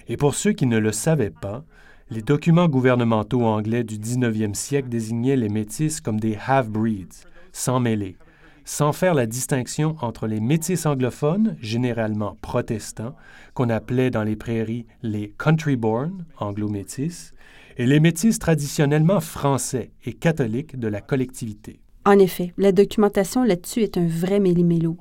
Et 0.09 0.17
pour 0.17 0.35
ceux 0.35 0.53
qui 0.53 0.65
ne 0.65 0.79
le 0.79 0.93
savaient 0.93 1.31
pas, 1.31 1.63
les 2.09 2.23
documents 2.23 2.69
gouvernementaux 2.69 3.43
anglais 3.43 3.85
du 3.85 3.99
19e 3.99 4.55
siècle 4.55 4.89
désignaient 4.89 5.37
les 5.37 5.51
métis 5.51 6.01
comme 6.01 6.19
des 6.19 6.39
half-breeds, 6.47 7.27
sans 7.53 7.81
mêler, 7.81 8.17
sans 8.65 8.93
faire 8.93 9.13
la 9.13 9.27
distinction 9.27 9.97
entre 10.01 10.27
les 10.27 10.41
métis 10.41 10.87
anglophones, 10.87 11.57
généralement 11.61 12.39
protestants, 12.41 13.15
qu'on 13.53 13.69
appelait 13.69 14.11
dans 14.11 14.25
les 14.25 14.37
prairies 14.37 14.87
les 15.03 15.35
country-born, 15.37 16.25
anglo-métis, 16.39 17.35
et 17.81 17.87
les 17.87 17.99
métis 17.99 18.39
traditionnellement 18.39 19.21
français 19.21 19.91
et 20.05 20.13
catholiques 20.13 20.79
de 20.79 20.87
la 20.87 21.01
collectivité. 21.01 21.81
En 22.05 22.19
effet, 22.19 22.53
la 22.59 22.73
documentation 22.73 23.43
là-dessus 23.43 23.81
est 23.81 23.97
un 23.97 24.07
vrai 24.07 24.39
méli-mélo. 24.39 24.99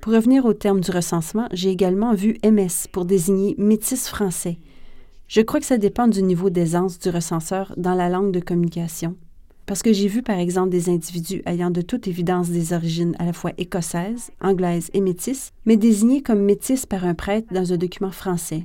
Pour 0.00 0.14
revenir 0.14 0.46
au 0.46 0.54
terme 0.54 0.80
du 0.80 0.90
recensement, 0.90 1.46
j'ai 1.52 1.68
également 1.68 2.14
vu 2.14 2.38
MS 2.42 2.88
pour 2.90 3.04
désigner 3.04 3.54
métis 3.58 4.08
français. 4.08 4.56
Je 5.28 5.42
crois 5.42 5.60
que 5.60 5.66
ça 5.66 5.76
dépend 5.76 6.08
du 6.08 6.22
niveau 6.22 6.48
d'aisance 6.48 6.98
du 6.98 7.10
recenseur 7.10 7.74
dans 7.76 7.94
la 7.94 8.08
langue 8.08 8.32
de 8.32 8.40
communication. 8.40 9.14
Parce 9.66 9.82
que 9.82 9.92
j'ai 9.92 10.08
vu, 10.08 10.22
par 10.22 10.38
exemple, 10.38 10.70
des 10.70 10.88
individus 10.88 11.42
ayant 11.44 11.70
de 11.70 11.82
toute 11.82 12.08
évidence 12.08 12.48
des 12.48 12.72
origines 12.72 13.14
à 13.18 13.26
la 13.26 13.34
fois 13.34 13.52
écossaises, 13.58 14.30
anglaises 14.40 14.88
et 14.94 15.02
métisses, 15.02 15.52
mais 15.66 15.76
désignés 15.76 16.22
comme 16.22 16.40
métis 16.40 16.86
par 16.86 17.04
un 17.04 17.14
prêtre 17.14 17.52
dans 17.52 17.74
un 17.74 17.76
document 17.76 18.10
français. 18.10 18.64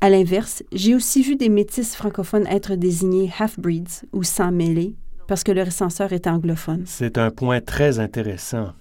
À 0.00 0.10
l'inverse, 0.10 0.62
j'ai 0.72 0.94
aussi 0.94 1.22
vu 1.22 1.34
des 1.34 1.48
métis 1.48 1.96
francophones 1.96 2.46
être 2.46 2.76
désignés 2.76 3.32
half-breeds 3.36 4.06
ou 4.12 4.22
sans 4.22 4.52
mêlée, 4.52 4.94
parce 5.26 5.42
que 5.42 5.50
le 5.50 5.64
recenseur 5.64 6.12
est 6.12 6.28
anglophone. 6.28 6.84
C'est 6.86 7.18
un 7.18 7.32
point 7.32 7.60
très 7.60 7.98
intéressant. 7.98 8.74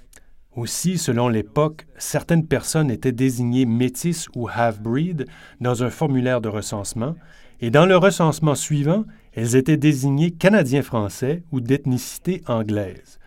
Aussi, 0.56 0.99
selon 0.99 1.27
l'époque, 1.27 1.88
certaines 1.97 2.45
personnes 2.45 2.91
étaient 2.91 3.12
désignées 3.12 3.65
métis 3.65 4.27
ou 4.36 4.47
half-breed 4.47 5.25
dans 5.60 5.84
un 5.84 5.89
formulaire 5.89 6.39
de 6.39 6.49
recensement, 6.49 7.15
et 7.62 7.71
dans 7.71 7.88
le 7.88 7.97
recensement 7.97 8.53
suivant, 8.53 9.03
elles 9.34 9.56
étaient 9.56 9.75
désignées 9.75 10.30
Canadiens-Français 10.30 11.41
ou 11.51 11.62
d'ethnicité 11.62 12.43
anglaise. 12.45 13.17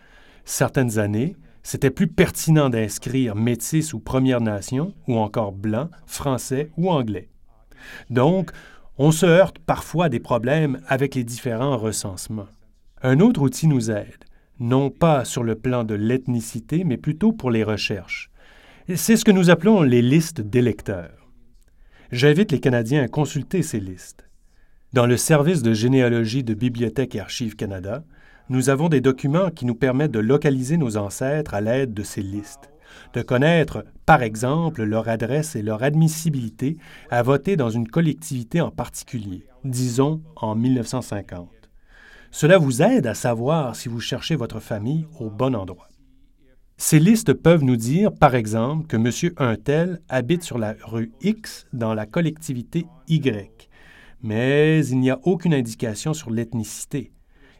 Certaines 0.45 0.97
années, 0.97 1.35
c'était 1.61 1.91
plus 1.91 2.07
pertinent 2.07 2.69
d'inscrire 2.69 3.35
Métis 3.35 3.93
ou 3.93 3.99
Première 3.99 4.39
Nation, 4.39 4.93
ou 5.09 5.17
encore 5.17 5.51
Blanc, 5.51 5.89
Français 6.05 6.71
ou 6.77 6.89
Anglais. 6.89 7.27
Donc, 8.09 8.51
on 8.97 9.11
se 9.11 9.25
heurte 9.25 9.59
parfois 9.59 10.05
à 10.05 10.09
des 10.09 10.19
problèmes 10.19 10.81
avec 10.87 11.15
les 11.15 11.23
différents 11.23 11.77
recensements. 11.77 12.47
Un 13.01 13.19
autre 13.19 13.41
outil 13.41 13.67
nous 13.67 13.89
aide, 13.89 14.25
non 14.59 14.89
pas 14.89 15.25
sur 15.25 15.43
le 15.43 15.55
plan 15.55 15.83
de 15.83 15.95
l'ethnicité, 15.95 16.83
mais 16.83 16.97
plutôt 16.97 17.31
pour 17.31 17.49
les 17.49 17.63
recherches. 17.63 18.29
C'est 18.95 19.15
ce 19.15 19.25
que 19.25 19.31
nous 19.31 19.49
appelons 19.49 19.81
les 19.81 20.01
listes 20.01 20.41
d'électeurs. 20.41 21.29
J'invite 22.11 22.51
les 22.51 22.59
Canadiens 22.59 23.03
à 23.03 23.07
consulter 23.07 23.63
ces 23.63 23.79
listes. 23.79 24.27
Dans 24.93 25.05
le 25.05 25.15
service 25.15 25.61
de 25.61 25.73
généalogie 25.73 26.43
de 26.43 26.53
Bibliothèque 26.53 27.15
et 27.15 27.21
Archives 27.21 27.55
Canada, 27.55 28.03
nous 28.49 28.69
avons 28.69 28.89
des 28.89 28.99
documents 28.99 29.49
qui 29.49 29.65
nous 29.65 29.75
permettent 29.75 30.11
de 30.11 30.19
localiser 30.19 30.75
nos 30.75 30.97
ancêtres 30.97 31.53
à 31.53 31.61
l'aide 31.61 31.93
de 31.93 32.03
ces 32.03 32.21
listes, 32.21 32.70
de 33.13 33.21
connaître, 33.21 33.85
par 34.05 34.23
exemple, 34.23 34.83
leur 34.83 35.07
adresse 35.07 35.55
et 35.55 35.61
leur 35.61 35.83
admissibilité 35.83 36.77
à 37.09 37.23
voter 37.23 37.55
dans 37.55 37.69
une 37.69 37.87
collectivité 37.87 38.61
en 38.61 38.71
particulier, 38.71 39.45
disons 39.63 40.21
en 40.35 40.55
1950. 40.55 41.49
Cela 42.31 42.57
vous 42.57 42.81
aide 42.81 43.07
à 43.07 43.13
savoir 43.13 43.75
si 43.75 43.89
vous 43.89 43.99
cherchez 43.99 44.35
votre 44.35 44.59
famille 44.59 45.05
au 45.19 45.29
bon 45.29 45.55
endroit. 45.55 45.89
Ces 46.77 46.99
listes 46.99 47.33
peuvent 47.33 47.63
nous 47.63 47.75
dire, 47.75 48.11
par 48.11 48.33
exemple, 48.33 48.87
que 48.87 48.97
M. 48.97 49.33
Untel 49.37 50.01
habite 50.09 50.43
sur 50.43 50.57
la 50.57 50.75
rue 50.83 51.11
X 51.21 51.67
dans 51.73 51.93
la 51.93 52.05
collectivité 52.05 52.87
Y 53.07 53.69
mais 54.23 54.85
il 54.87 54.99
n'y 54.99 55.09
a 55.09 55.19
aucune 55.23 55.53
indication 55.53 56.13
sur 56.13 56.29
l'ethnicité. 56.29 57.11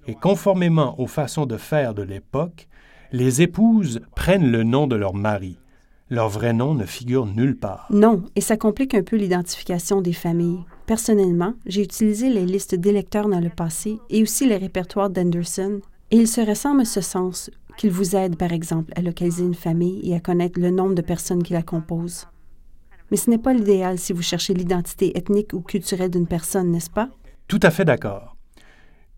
Et 0.07 0.15
conformément 0.15 0.99
aux 0.99 1.07
façons 1.07 1.45
de 1.45 1.57
faire 1.57 1.93
de 1.93 2.01
l'époque, 2.01 2.67
les 3.11 3.41
épouses 3.41 3.99
prennent 4.15 4.51
le 4.51 4.63
nom 4.63 4.87
de 4.87 4.95
leur 4.95 5.13
mari. 5.13 5.57
Leur 6.09 6.29
vrai 6.29 6.53
nom 6.53 6.73
ne 6.73 6.85
figure 6.85 7.25
nulle 7.25 7.57
part. 7.57 7.87
Non, 7.89 8.23
et 8.35 8.41
ça 8.41 8.57
complique 8.57 8.93
un 8.93 9.03
peu 9.03 9.15
l'identification 9.15 10.01
des 10.01 10.13
familles. 10.13 10.59
Personnellement, 10.85 11.53
j'ai 11.65 11.83
utilisé 11.83 12.29
les 12.29 12.45
listes 12.45 12.75
d'électeurs 12.75 13.29
dans 13.29 13.39
le 13.39 13.49
passé 13.49 13.99
et 14.09 14.21
aussi 14.21 14.47
les 14.47 14.57
répertoires 14.57 15.09
d'Anderson, 15.09 15.79
et 16.11 16.17
il 16.17 16.27
se 16.27 16.41
ressemble 16.41 16.81
à 16.81 16.85
ce 16.85 17.01
sens 17.01 17.49
qu'ils 17.77 17.91
vous 17.91 18.15
aident, 18.15 18.37
par 18.37 18.51
exemple, 18.51 18.91
à 18.95 19.01
localiser 19.01 19.43
une 19.43 19.55
famille 19.55 20.01
et 20.09 20.15
à 20.15 20.19
connaître 20.19 20.59
le 20.59 20.71
nombre 20.71 20.95
de 20.95 21.01
personnes 21.01 21.43
qui 21.43 21.53
la 21.53 21.63
composent. 21.63 22.27
Mais 23.09 23.17
ce 23.17 23.29
n'est 23.29 23.37
pas 23.37 23.53
l'idéal 23.53 23.97
si 23.97 24.13
vous 24.13 24.21
cherchez 24.21 24.53
l'identité 24.53 25.17
ethnique 25.17 25.53
ou 25.53 25.61
culturelle 25.61 26.11
d'une 26.11 26.27
personne, 26.27 26.71
n'est-ce 26.71 26.89
pas? 26.89 27.09
Tout 27.47 27.59
à 27.63 27.71
fait 27.71 27.85
d'accord. 27.85 28.35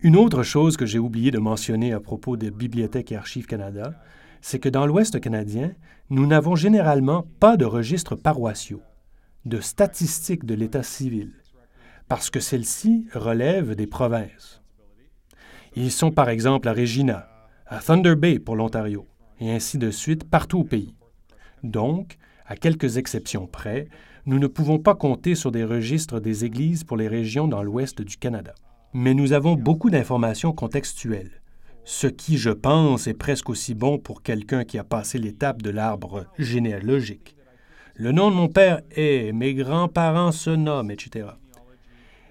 Une 0.04 0.18
autre 0.18 0.44
chose 0.44 0.76
que 0.76 0.86
j'ai 0.86 1.00
oublié 1.00 1.32
de 1.32 1.40
mentionner 1.40 1.94
à 1.94 2.02
propos 2.02 2.36
de 2.36 2.50
Bibliothèque 2.50 3.14
et 3.14 3.16
Archives 3.16 3.46
Canada, 3.46 3.94
c'est 4.42 4.60
que 4.60 4.68
dans 4.68 4.86
l'Ouest 4.86 5.22
canadien, 5.22 5.72
nous 6.10 6.28
n'avons 6.28 6.58
généralement 6.58 7.26
pas 7.40 7.56
de 7.56 7.64
registres 7.64 8.18
paroissiaux. 8.18 8.82
de 9.46 9.60
statistiques 9.60 10.46
de 10.46 10.56
l'état 10.56 10.84
civil, 10.84 11.34
parce 12.08 12.30
que 12.30 12.40
celles-ci 12.40 13.08
relèvent 13.14 13.76
des 13.76 13.88
provinces. 13.88 14.62
Ils 15.76 15.92
sont 15.92 16.12
par 16.12 16.30
exemple 16.30 16.70
à 16.70 16.74
Regina, 16.74 17.28
à 17.66 17.80
Thunder 17.80 18.16
Bay 18.16 18.40
pour 18.40 18.56
l'Ontario, 18.56 19.06
et 19.42 19.52
ainsi 19.52 19.78
de 19.78 19.92
suite 19.92 20.30
partout 20.30 20.60
au 20.60 20.64
pays. 20.64 20.96
Donc, 21.62 22.18
à 22.46 22.56
quelques 22.56 22.96
exceptions 22.96 23.48
près, 23.48 23.90
nous 24.26 24.40
ne 24.40 24.48
pouvons 24.48 24.80
pas 24.80 24.96
compter 24.96 25.36
sur 25.36 25.52
des 25.52 25.66
registres 25.66 26.22
des 26.22 26.46
églises 26.46 26.86
pour 26.86 26.96
les 26.96 27.10
régions 27.10 27.50
dans 27.50 27.64
l'ouest 27.64 28.02
du 28.02 28.16
Canada. 28.16 28.54
Mais 28.94 29.16
nous 29.16 29.34
avons 29.34 29.56
beaucoup 29.56 29.90
d'informations 29.90 30.54
contextuelles, 30.54 31.42
ce 31.84 32.06
qui, 32.06 32.38
je 32.38 32.52
pense, 32.52 33.08
est 33.08 33.16
presque 33.16 33.50
aussi 33.50 33.74
bon 33.74 33.98
pour 33.98 34.22
quelqu'un 34.22 34.64
qui 34.66 34.78
a 34.78 34.84
passé 34.84 35.18
l'étape 35.18 35.64
de 35.64 35.72
l'arbre 35.72 36.26
généalogique. 36.38 37.36
Le 37.96 38.12
nom 38.12 38.30
de 38.30 38.36
mon 38.36 38.50
père 38.50 38.82
est, 38.92 39.32
mes 39.34 39.56
grands-parents 39.56 40.32
se 40.32 40.52
nomment, 40.52 40.92
etc. 40.92 41.28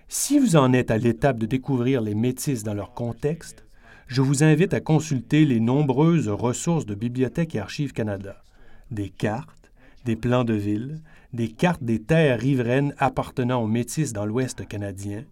Si 0.09 0.38
vous 0.38 0.57
en 0.57 0.72
êtes 0.72 0.90
à 0.90 0.98
l'étape 0.98 1.38
de 1.38 1.46
découvrir 1.46 2.01
les 2.01 2.14
métis 2.14 2.62
dans 2.62 2.75
leur 2.75 2.94
contexte, 2.94 3.64
je 4.07 4.20
vous 4.20 4.44
invite 4.44 4.75
à 4.75 4.81
consulter 4.81 5.44
les 5.44 5.59
nombreuses 5.59 6.29
ressources 6.29 6.87
de 6.87 6.94
Bibliothèque 6.94 7.55
et 7.55 7.61
Archives 7.61 7.92
Canada, 7.92 8.42
des 8.90 9.09
cartes, 9.09 9.72
des 10.05 10.16
plans 10.16 10.44
de 10.44 10.55
ville, 10.55 11.01
des 11.33 11.48
cartes 11.48 11.83
des 11.83 12.03
terres 12.03 12.38
riveraines 12.38 12.94
appartenant 12.98 13.62
aux 13.62 13.66
Métis 13.66 14.12
dans 14.12 14.27
l'Ouest 14.27 14.68
canadien, 14.68 15.25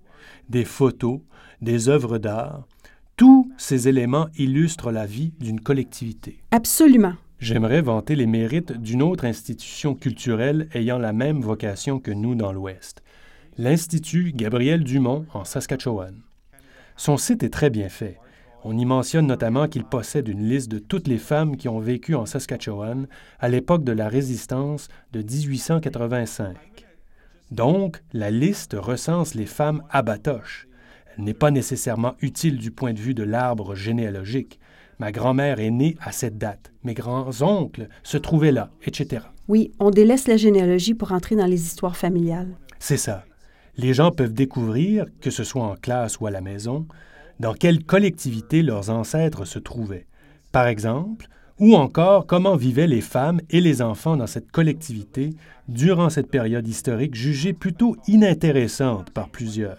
des 0.49 0.65
photos, 0.65 1.21
des 1.61 1.89
œuvres 1.89 2.19
d'art. 2.19 2.67
Tous 3.17 3.53
ces 3.59 3.89
éléments 3.89 4.29
illustrent 4.37 4.93
la 4.93 5.07
vie 5.07 5.33
d'une 5.41 5.61
collectivité. 5.61 6.43
Absolument. 6.51 7.15
J'aimerais 7.39 7.81
vanter 7.81 8.17
les 8.17 8.27
mérites 8.27 8.73
d'une 8.73 9.03
autre 9.03 9.25
institution 9.25 9.95
culturelle 9.95 10.69
ayant 10.75 10.99
la 10.99 11.15
même 11.15 11.41
vocation 11.41 11.99
que 11.99 12.11
nous 12.11 12.35
dans 12.35 12.53
l'Ouest, 12.53 13.03
l'Institut 13.57 14.33
Gabriel 14.35 14.85
Dumont 14.85 15.25
en 15.33 15.45
Saskatchewan. 15.45 16.21
Son 16.97 17.17
site 17.17 17.43
est 17.43 17.51
très 17.51 17.71
bien 17.71 17.89
fait. 17.89 18.19
On 18.63 18.77
y 18.77 18.85
mentionne 18.85 19.27
notamment 19.27 19.69
qu'il 19.69 19.85
possède 19.85 20.29
une 20.29 20.47
liste 20.47 20.71
de 20.71 20.79
toutes 20.79 21.09
les 21.09 21.17
femmes 21.17 21.57
qui 21.57 21.69
ont 21.69 21.81
vécu 21.81 22.15
en 22.15 22.27
Saskatchewan 22.27 23.07
à 23.39 23.49
l'époque 23.49 23.85
de 23.85 23.93
la 23.93 24.11
résistance 24.11 24.89
de 25.13 25.23
1885. 25.23 26.57
Donc, 27.51 28.01
la 28.13 28.31
liste 28.31 28.77
recense 28.79 29.35
les 29.35 29.47
femmes 29.47 29.83
abatoches. 29.91 30.69
Elle 31.17 31.25
n'est 31.25 31.35
pas 31.35 31.51
nécessairement 31.51 32.15
utile 32.21 32.59
du 32.59 32.71
point 32.71 32.93
de 32.93 33.01
vue 33.01 33.15
de 33.15 33.25
l'arbre 33.25 33.75
généalogique. 33.75 34.61
Ma 34.99 35.11
grand-mère 35.13 35.59
est 35.59 35.71
née 35.71 35.97
à 36.01 36.13
cette 36.13 36.39
date, 36.39 36.73
mes 36.85 36.95
grands-oncles 36.95 37.89
se 38.03 38.19
trouvaient 38.19 38.53
là, 38.53 38.71
etc. 38.85 39.25
Oui, 39.49 39.73
on 39.81 39.91
délaisse 39.91 40.29
la 40.29 40.37
généalogie 40.37 40.95
pour 40.95 41.13
entrer 41.13 41.37
dans 41.37 41.47
les 41.47 41.63
histoires 41.65 41.97
familiales. 41.97 42.55
C'est 42.79 42.97
ça. 42.97 43.25
Les 43.77 43.95
gens 43.95 44.13
peuvent 44.13 44.35
découvrir, 44.35 45.07
que 45.21 45.31
ce 45.31 45.43
soit 45.43 45.65
en 45.65 45.75
classe 45.75 46.21
ou 46.21 46.27
à 46.27 46.31
la 46.31 46.41
maison, 46.41 46.87
dans 47.41 47.55
quelle 47.55 47.83
collectivité 47.83 48.63
leurs 48.63 48.91
ancêtres 48.91 49.47
se 49.47 49.59
trouvaient, 49.59 50.07
par 50.53 50.67
exemple, 50.67 51.29
ou 51.61 51.77
encore 51.77 52.27
comment 52.27 52.57
vivaient 52.57 52.87
les 52.87 53.03
femmes 53.03 53.41
et 53.51 53.61
les 53.61 53.83
enfants 53.83 54.17
dans 54.17 54.27
cette 54.27 54.51
collectivité 54.51 55.31
durant 55.69 56.11
cette 56.11 56.31
période 56.31 56.67
historique 56.67 57.15
jugée 57.15 57.53
plutôt 57.53 57.97
inintéressante 58.09 59.11
par 59.11 59.29
plusieurs? 59.29 59.77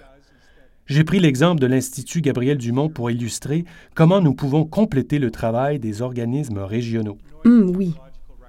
J'ai 0.85 1.03
pris 1.03 1.19
l'exemple 1.19 1.61
de 1.61 1.67
l'Institut 1.67 2.21
Gabriel 2.21 2.57
Dumont 2.57 2.89
pour 2.89 3.09
illustrer 3.09 3.65
comment 3.95 4.21
nous 4.21 4.33
pouvons 4.33 4.65
compléter 4.65 5.19
le 5.19 5.31
travail 5.31 5.79
des 5.79 6.01
organismes 6.01 6.59
régionaux. 6.59 7.17
Hum, 7.45 7.73
oui. 7.75 7.95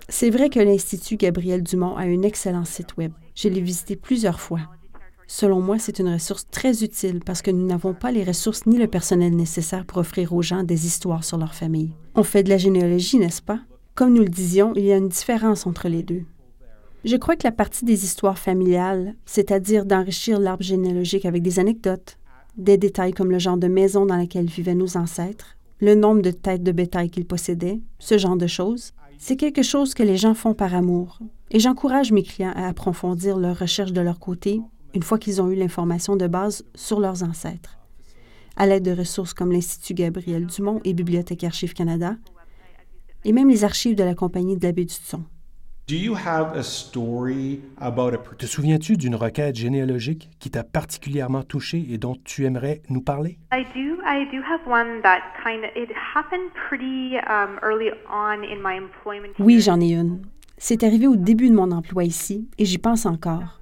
C'est 0.08 0.30
vrai 0.30 0.50
que 0.50 0.60
l'Institut 0.60 1.16
Gabriel 1.16 1.62
Dumont 1.62 1.96
a 1.96 2.02
un 2.02 2.22
excellent 2.22 2.64
site 2.64 2.96
Web. 2.96 3.12
Je 3.34 3.48
l'ai 3.48 3.60
visité 3.60 3.96
plusieurs 3.96 4.40
fois. 4.40 4.60
Selon 5.26 5.60
moi, 5.60 5.78
c'est 5.78 5.98
une 5.98 6.12
ressource 6.12 6.46
très 6.50 6.84
utile 6.84 7.20
parce 7.24 7.42
que 7.42 7.50
nous 7.50 7.66
n'avons 7.66 7.94
pas 7.94 8.12
les 8.12 8.24
ressources 8.24 8.66
ni 8.66 8.78
le 8.78 8.86
personnel 8.86 9.34
nécessaire 9.34 9.84
pour 9.84 9.98
offrir 9.98 10.32
aux 10.32 10.42
gens 10.42 10.62
des 10.62 10.86
histoires 10.86 11.24
sur 11.24 11.38
leur 11.38 11.54
famille. 11.54 11.92
On 12.14 12.22
fait 12.22 12.42
de 12.42 12.50
la 12.50 12.58
généalogie, 12.58 13.18
n'est-ce 13.18 13.42
pas? 13.42 13.60
Comme 13.94 14.14
nous 14.14 14.22
le 14.22 14.28
disions, 14.28 14.72
il 14.76 14.84
y 14.84 14.92
a 14.92 14.96
une 14.96 15.08
différence 15.08 15.66
entre 15.66 15.88
les 15.88 16.02
deux. 16.02 16.24
Je 17.04 17.16
crois 17.16 17.36
que 17.36 17.46
la 17.46 17.52
partie 17.52 17.84
des 17.84 18.04
histoires 18.04 18.38
familiales, 18.38 19.14
c'est-à-dire 19.26 19.84
d'enrichir 19.84 20.38
l'arbre 20.38 20.62
généalogique 20.62 21.24
avec 21.26 21.42
des 21.42 21.58
anecdotes, 21.58 22.16
des 22.56 22.76
détails 22.76 23.12
comme 23.12 23.30
le 23.30 23.38
genre 23.38 23.56
de 23.56 23.66
maison 23.66 24.06
dans 24.06 24.16
laquelle 24.16 24.46
vivaient 24.46 24.74
nos 24.74 24.96
ancêtres, 24.96 25.56
le 25.80 25.96
nombre 25.96 26.22
de 26.22 26.30
têtes 26.30 26.62
de 26.62 26.70
bétail 26.70 27.10
qu'ils 27.10 27.26
possédaient, 27.26 27.80
ce 27.98 28.18
genre 28.18 28.36
de 28.36 28.46
choses, 28.46 28.92
c'est 29.18 29.36
quelque 29.36 29.62
chose 29.62 29.94
que 29.94 30.02
les 30.02 30.16
gens 30.16 30.34
font 30.34 30.54
par 30.54 30.74
amour. 30.74 31.18
Et 31.50 31.58
j'encourage 31.58 32.12
mes 32.12 32.22
clients 32.22 32.52
à 32.54 32.68
approfondir 32.68 33.36
leurs 33.36 33.58
recherches 33.58 33.92
de 33.92 34.00
leur 34.00 34.18
côté 34.18 34.60
une 34.94 35.02
fois 35.02 35.18
qu'ils 35.18 35.40
ont 35.40 35.50
eu 35.50 35.54
l'information 35.54 36.16
de 36.16 36.26
base 36.26 36.64
sur 36.74 37.00
leurs 37.00 37.22
ancêtres. 37.22 37.78
À 38.56 38.66
l'aide 38.66 38.84
de 38.84 38.92
ressources 38.92 39.34
comme 39.34 39.52
l'Institut 39.52 39.94
Gabriel 39.94 40.46
Dumont 40.46 40.80
et 40.84 40.92
Bibliothèque 40.92 41.44
Archives 41.44 41.74
Canada, 41.74 42.16
et 43.24 43.32
même 43.32 43.48
les 43.48 43.64
archives 43.64 43.96
de 43.96 44.04
la 44.04 44.14
Compagnie 44.14 44.56
de 44.56 44.66
la 44.66 44.72
baie 44.72 44.84
du 44.84 44.94
Son. 44.94 45.24
Te 48.38 48.46
souviens-tu 48.46 48.96
d'une 48.96 49.14
requête 49.14 49.56
généalogique 49.56 50.30
qui 50.38 50.50
t'a 50.50 50.64
particulièrement 50.64 51.42
touché 51.42 51.86
et 51.90 51.98
dont 51.98 52.16
tu 52.24 52.44
aimerais 52.44 52.82
nous 52.88 53.00
parler? 53.00 53.38
Oui, 59.38 59.60
j'en 59.60 59.80
ai 59.80 59.92
une. 59.92 60.22
C'est 60.58 60.84
arrivé 60.84 61.06
au 61.08 61.16
début 61.16 61.48
de 61.50 61.54
mon 61.54 61.72
emploi 61.72 62.04
ici 62.04 62.48
et 62.58 62.64
j'y 62.64 62.78
pense 62.78 63.04
encore. 63.04 63.61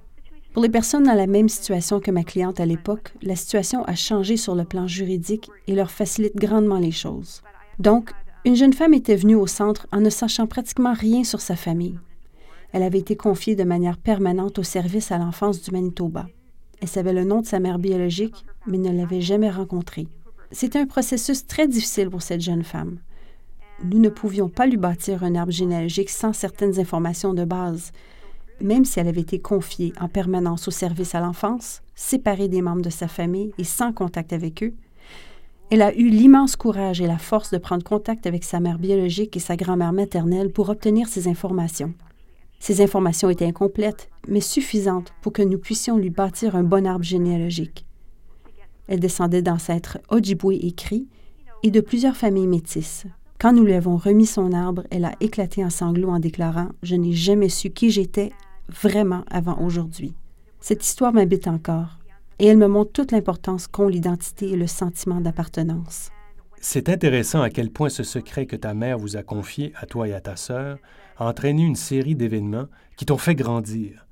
Pour 0.53 0.61
les 0.61 0.69
personnes 0.69 1.05
dans 1.05 1.13
la 1.13 1.27
même 1.27 1.47
situation 1.47 2.01
que 2.01 2.11
ma 2.11 2.25
cliente 2.25 2.59
à 2.59 2.65
l'époque, 2.65 3.13
la 3.21 3.37
situation 3.37 3.85
a 3.85 3.95
changé 3.95 4.35
sur 4.35 4.53
le 4.53 4.65
plan 4.65 4.85
juridique 4.85 5.49
et 5.67 5.75
leur 5.75 5.89
facilite 5.89 6.35
grandement 6.35 6.77
les 6.77 6.91
choses. 6.91 7.41
Donc, 7.79 8.11
une 8.43 8.55
jeune 8.55 8.73
femme 8.73 8.93
était 8.93 9.15
venue 9.15 9.35
au 9.35 9.47
centre 9.47 9.87
en 9.93 10.01
ne 10.01 10.09
sachant 10.09 10.47
pratiquement 10.47 10.93
rien 10.93 11.23
sur 11.23 11.39
sa 11.39 11.55
famille. 11.55 11.97
Elle 12.73 12.83
avait 12.83 12.99
été 12.99 13.15
confiée 13.15 13.55
de 13.55 13.63
manière 13.63 13.97
permanente 13.97 14.59
au 14.59 14.63
service 14.63 15.11
à 15.13 15.17
l'enfance 15.17 15.61
du 15.61 15.71
Manitoba. 15.71 16.27
Elle 16.81 16.87
savait 16.89 17.13
le 17.13 17.23
nom 17.23 17.39
de 17.39 17.45
sa 17.45 17.59
mère 17.59 17.79
biologique, 17.79 18.45
mais 18.67 18.77
ne 18.77 18.91
l'avait 18.91 19.21
jamais 19.21 19.49
rencontrée. 19.49 20.07
C'était 20.51 20.79
un 20.79 20.85
processus 20.85 21.47
très 21.47 21.67
difficile 21.67 22.09
pour 22.09 22.21
cette 22.21 22.41
jeune 22.41 22.63
femme. 22.63 22.97
Nous 23.85 23.99
ne 23.99 24.09
pouvions 24.09 24.49
pas 24.49 24.67
lui 24.67 24.77
bâtir 24.77 25.23
un 25.23 25.35
arbre 25.35 25.53
généalogique 25.53 26.09
sans 26.09 26.33
certaines 26.33 26.77
informations 26.77 27.33
de 27.33 27.45
base, 27.45 27.93
même 28.61 28.85
si 28.85 28.99
elle 28.99 29.07
avait 29.07 29.21
été 29.21 29.39
confiée 29.39 29.93
en 29.99 30.07
permanence 30.07 30.67
au 30.67 30.71
service 30.71 31.15
à 31.15 31.19
l'enfance, 31.19 31.81
séparée 31.95 32.47
des 32.47 32.61
membres 32.61 32.81
de 32.81 32.89
sa 32.89 33.07
famille 33.07 33.51
et 33.57 33.63
sans 33.63 33.93
contact 33.93 34.33
avec 34.33 34.63
eux, 34.63 34.73
elle 35.69 35.81
a 35.81 35.95
eu 35.95 36.09
l'immense 36.09 36.57
courage 36.57 36.99
et 36.99 37.07
la 37.07 37.17
force 37.17 37.51
de 37.51 37.57
prendre 37.57 37.83
contact 37.83 38.27
avec 38.27 38.43
sa 38.43 38.59
mère 38.59 38.77
biologique 38.77 39.37
et 39.37 39.39
sa 39.39 39.55
grand-mère 39.55 39.93
maternelle 39.93 40.51
pour 40.51 40.67
obtenir 40.67 41.07
ces 41.07 41.29
informations. 41.29 41.93
Ces 42.59 42.81
informations 42.81 43.29
étaient 43.29 43.45
incomplètes, 43.45 44.09
mais 44.27 44.41
suffisantes 44.41 45.13
pour 45.21 45.31
que 45.31 45.41
nous 45.41 45.57
puissions 45.57 45.97
lui 45.97 46.09
bâtir 46.09 46.57
un 46.57 46.63
bon 46.63 46.85
arbre 46.85 47.05
généalogique. 47.05 47.85
Elle 48.87 48.99
descendait 48.99 49.41
d'ancêtres 49.41 49.97
Ojibwe 50.09 50.51
et 50.61 50.73
Cri 50.73 51.07
et 51.63 51.71
de 51.71 51.79
plusieurs 51.79 52.17
familles 52.17 52.47
métisses. 52.47 53.05
Quand 53.39 53.53
nous 53.53 53.63
lui 53.63 53.73
avons 53.73 53.95
remis 53.95 54.25
son 54.25 54.51
arbre, 54.51 54.83
elle 54.91 55.05
a 55.05 55.13
éclaté 55.21 55.63
en 55.63 55.69
sanglots 55.69 56.11
en 56.11 56.19
déclarant 56.19 56.69
Je 56.83 56.95
n'ai 56.95 57.13
jamais 57.13 57.49
su 57.49 57.69
qui 57.69 57.89
j'étais 57.89 58.31
vraiment 58.73 59.23
avant 59.29 59.59
aujourd'hui. 59.59 60.15
Cette 60.59 60.85
histoire 60.85 61.13
m'habite 61.13 61.47
encore 61.47 61.97
et 62.39 62.47
elle 62.47 62.57
me 62.57 62.67
montre 62.67 62.91
toute 62.91 63.11
l'importance 63.11 63.67
qu'ont 63.67 63.87
l'identité 63.87 64.49
et 64.49 64.55
le 64.55 64.67
sentiment 64.67 65.21
d'appartenance. 65.21 66.09
C'est 66.59 66.89
intéressant 66.89 67.41
à 67.41 67.49
quel 67.49 67.71
point 67.71 67.89
ce 67.89 68.03
secret 68.03 68.45
que 68.45 68.55
ta 68.55 68.73
mère 68.73 68.97
vous 68.97 69.17
a 69.17 69.23
confié 69.23 69.73
à 69.75 69.85
toi 69.85 70.07
et 70.07 70.13
à 70.13 70.21
ta 70.21 70.35
sœur 70.35 70.77
a 71.17 71.27
entraîné 71.27 71.63
une 71.63 71.75
série 71.75 72.15
d'événements 72.15 72.67
qui 72.97 73.05
t'ont 73.05 73.17
fait 73.17 73.35
grandir. 73.35 74.07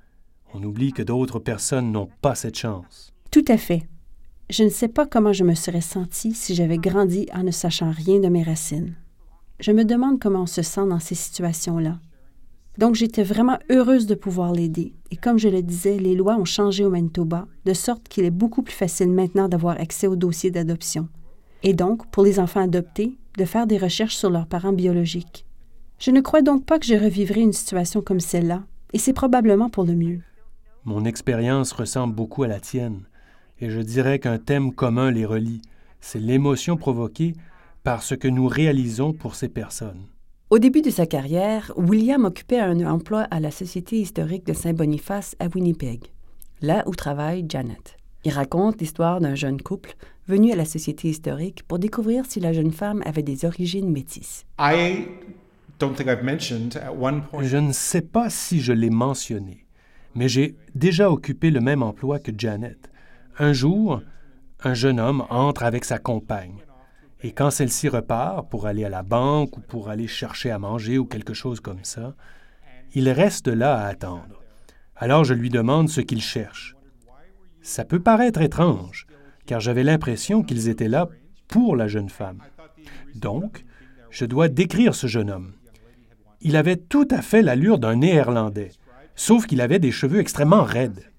On 0.52 0.62
oublie 0.62 0.92
que 0.92 1.02
d'autres 1.02 1.38
personnes 1.38 1.92
n'ont 1.92 2.08
pas 2.20 2.34
cette 2.34 2.58
chance. 2.58 3.12
Tout 3.30 3.44
à 3.46 3.56
fait. 3.56 3.82
Je 4.48 4.64
ne 4.64 4.68
sais 4.68 4.88
pas 4.88 5.06
comment 5.06 5.32
je 5.32 5.44
me 5.44 5.54
serais 5.54 5.80
sentie 5.80 6.34
si 6.34 6.56
j'avais 6.56 6.78
grandi 6.78 7.28
en 7.32 7.44
ne 7.44 7.52
sachant 7.52 7.92
rien 7.92 8.18
de 8.18 8.28
mes 8.28 8.42
racines. 8.42 8.94
Je 9.60 9.70
me 9.70 9.84
demande 9.84 10.18
comment 10.18 10.42
on 10.42 10.46
se 10.46 10.62
sent 10.62 10.88
dans 10.88 10.98
ces 10.98 11.14
situations-là. 11.14 12.00
Donc 12.80 12.94
j'étais 12.94 13.22
vraiment 13.22 13.58
heureuse 13.68 14.06
de 14.06 14.14
pouvoir 14.14 14.52
l'aider. 14.52 14.94
Et 15.10 15.16
comme 15.16 15.38
je 15.38 15.50
le 15.50 15.60
disais, 15.60 15.98
les 15.98 16.14
lois 16.14 16.38
ont 16.38 16.46
changé 16.46 16.82
au 16.82 16.88
Manitoba, 16.88 17.46
de 17.66 17.74
sorte 17.74 18.08
qu'il 18.08 18.24
est 18.24 18.30
beaucoup 18.30 18.62
plus 18.62 18.74
facile 18.74 19.10
maintenant 19.10 19.50
d'avoir 19.50 19.78
accès 19.78 20.06
au 20.06 20.16
dossier 20.16 20.50
d'adoption. 20.50 21.06
Et 21.62 21.74
donc, 21.74 22.06
pour 22.10 22.24
les 22.24 22.40
enfants 22.40 22.62
adoptés, 22.62 23.18
de 23.36 23.44
faire 23.44 23.66
des 23.66 23.76
recherches 23.76 24.16
sur 24.16 24.30
leurs 24.30 24.46
parents 24.46 24.72
biologiques. 24.72 25.44
Je 25.98 26.10
ne 26.10 26.22
crois 26.22 26.40
donc 26.40 26.64
pas 26.64 26.78
que 26.78 26.86
je 26.86 26.94
revivrai 26.94 27.42
une 27.42 27.52
situation 27.52 28.00
comme 28.00 28.18
celle-là, 28.18 28.62
et 28.94 28.98
c'est 28.98 29.12
probablement 29.12 29.68
pour 29.68 29.84
le 29.84 29.94
mieux. 29.94 30.20
Mon 30.86 31.04
expérience 31.04 31.72
ressemble 31.72 32.14
beaucoup 32.14 32.44
à 32.44 32.48
la 32.48 32.60
tienne, 32.60 33.02
et 33.60 33.68
je 33.68 33.80
dirais 33.80 34.18
qu'un 34.20 34.38
thème 34.38 34.72
commun 34.72 35.10
les 35.10 35.26
relie, 35.26 35.60
c'est 36.00 36.18
l'émotion 36.18 36.78
provoquée 36.78 37.34
par 37.84 38.02
ce 38.02 38.14
que 38.14 38.28
nous 38.28 38.46
réalisons 38.46 39.12
pour 39.12 39.34
ces 39.34 39.50
personnes. 39.50 40.06
Au 40.50 40.58
début 40.58 40.82
de 40.82 40.90
sa 40.90 41.06
carrière, 41.06 41.72
William 41.76 42.24
occupait 42.24 42.58
un 42.58 42.84
emploi 42.84 43.20
à 43.30 43.38
la 43.38 43.52
Société 43.52 44.00
historique 44.00 44.44
de 44.44 44.52
Saint-Boniface 44.52 45.36
à 45.38 45.46
Winnipeg, 45.46 46.06
là 46.60 46.82
où 46.88 46.94
travaille 46.96 47.46
Janet. 47.48 47.96
Il 48.24 48.32
raconte 48.32 48.80
l'histoire 48.80 49.20
d'un 49.20 49.36
jeune 49.36 49.62
couple 49.62 49.94
venu 50.26 50.50
à 50.50 50.56
la 50.56 50.64
Société 50.64 51.06
historique 51.08 51.62
pour 51.68 51.78
découvrir 51.78 52.24
si 52.26 52.40
la 52.40 52.52
jeune 52.52 52.72
femme 52.72 53.00
avait 53.06 53.22
des 53.22 53.44
origines 53.44 53.92
métisses. 53.92 54.44
I 54.58 55.06
don't 55.78 55.94
think 55.94 56.08
I've 56.08 56.24
mentioned 56.24 56.76
at 56.76 56.90
one 57.00 57.22
point. 57.30 57.44
Je 57.44 57.58
ne 57.58 57.70
sais 57.70 58.02
pas 58.02 58.28
si 58.28 58.60
je 58.60 58.72
l'ai 58.72 58.90
mentionné, 58.90 59.66
mais 60.16 60.28
j'ai 60.28 60.56
déjà 60.74 61.12
occupé 61.12 61.52
le 61.52 61.60
même 61.60 61.84
emploi 61.84 62.18
que 62.18 62.32
Janet. 62.36 62.90
Un 63.38 63.52
jour, 63.52 64.02
un 64.64 64.74
jeune 64.74 64.98
homme 64.98 65.22
entre 65.30 65.62
avec 65.62 65.84
sa 65.84 65.98
compagne. 65.98 66.56
Et 67.22 67.32
quand 67.32 67.50
celle-ci 67.50 67.88
repart 67.88 68.48
pour 68.48 68.66
aller 68.66 68.84
à 68.84 68.88
la 68.88 69.02
banque 69.02 69.56
ou 69.58 69.60
pour 69.60 69.90
aller 69.90 70.06
chercher 70.06 70.50
à 70.50 70.58
manger 70.58 70.98
ou 70.98 71.04
quelque 71.04 71.34
chose 71.34 71.60
comme 71.60 71.84
ça, 71.84 72.14
il 72.94 73.08
reste 73.10 73.48
là 73.48 73.76
à 73.76 73.86
attendre. 73.86 74.42
Alors 74.96 75.24
je 75.24 75.34
lui 75.34 75.50
demande 75.50 75.88
ce 75.88 76.00
qu'il 76.00 76.22
cherche. 76.22 76.76
Ça 77.62 77.84
peut 77.84 78.00
paraître 78.00 78.40
étrange, 78.40 79.06
car 79.46 79.60
j'avais 79.60 79.84
l'impression 79.84 80.42
qu'ils 80.42 80.68
étaient 80.68 80.88
là 80.88 81.08
pour 81.48 81.76
la 81.76 81.88
jeune 81.88 82.08
femme. 82.08 82.42
Donc, 83.14 83.64
je 84.10 84.24
dois 84.24 84.48
décrire 84.48 84.94
ce 84.94 85.06
jeune 85.06 85.30
homme. 85.30 85.52
Il 86.40 86.56
avait 86.56 86.76
tout 86.76 87.06
à 87.10 87.20
fait 87.20 87.42
l'allure 87.42 87.78
d'un 87.78 87.96
Néerlandais, 87.96 88.72
sauf 89.14 89.46
qu'il 89.46 89.60
avait 89.60 89.78
des 89.78 89.92
cheveux 89.92 90.20
extrêmement 90.20 90.62
raides. 90.62 91.10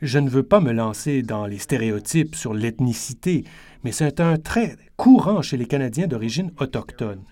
Je 0.00 0.20
ne 0.20 0.30
veux 0.30 0.44
pas 0.44 0.60
me 0.60 0.70
lancer 0.70 1.22
dans 1.22 1.46
les 1.46 1.58
stéréotypes 1.58 2.36
sur 2.36 2.54
l'ethnicité, 2.54 3.42
mais 3.82 3.90
c'est 3.90 4.20
un 4.20 4.36
trait 4.36 4.76
courant 4.96 5.42
chez 5.42 5.56
les 5.56 5.66
Canadiens 5.66 6.06
d'origine 6.06 6.52
autochtone. 6.58 7.24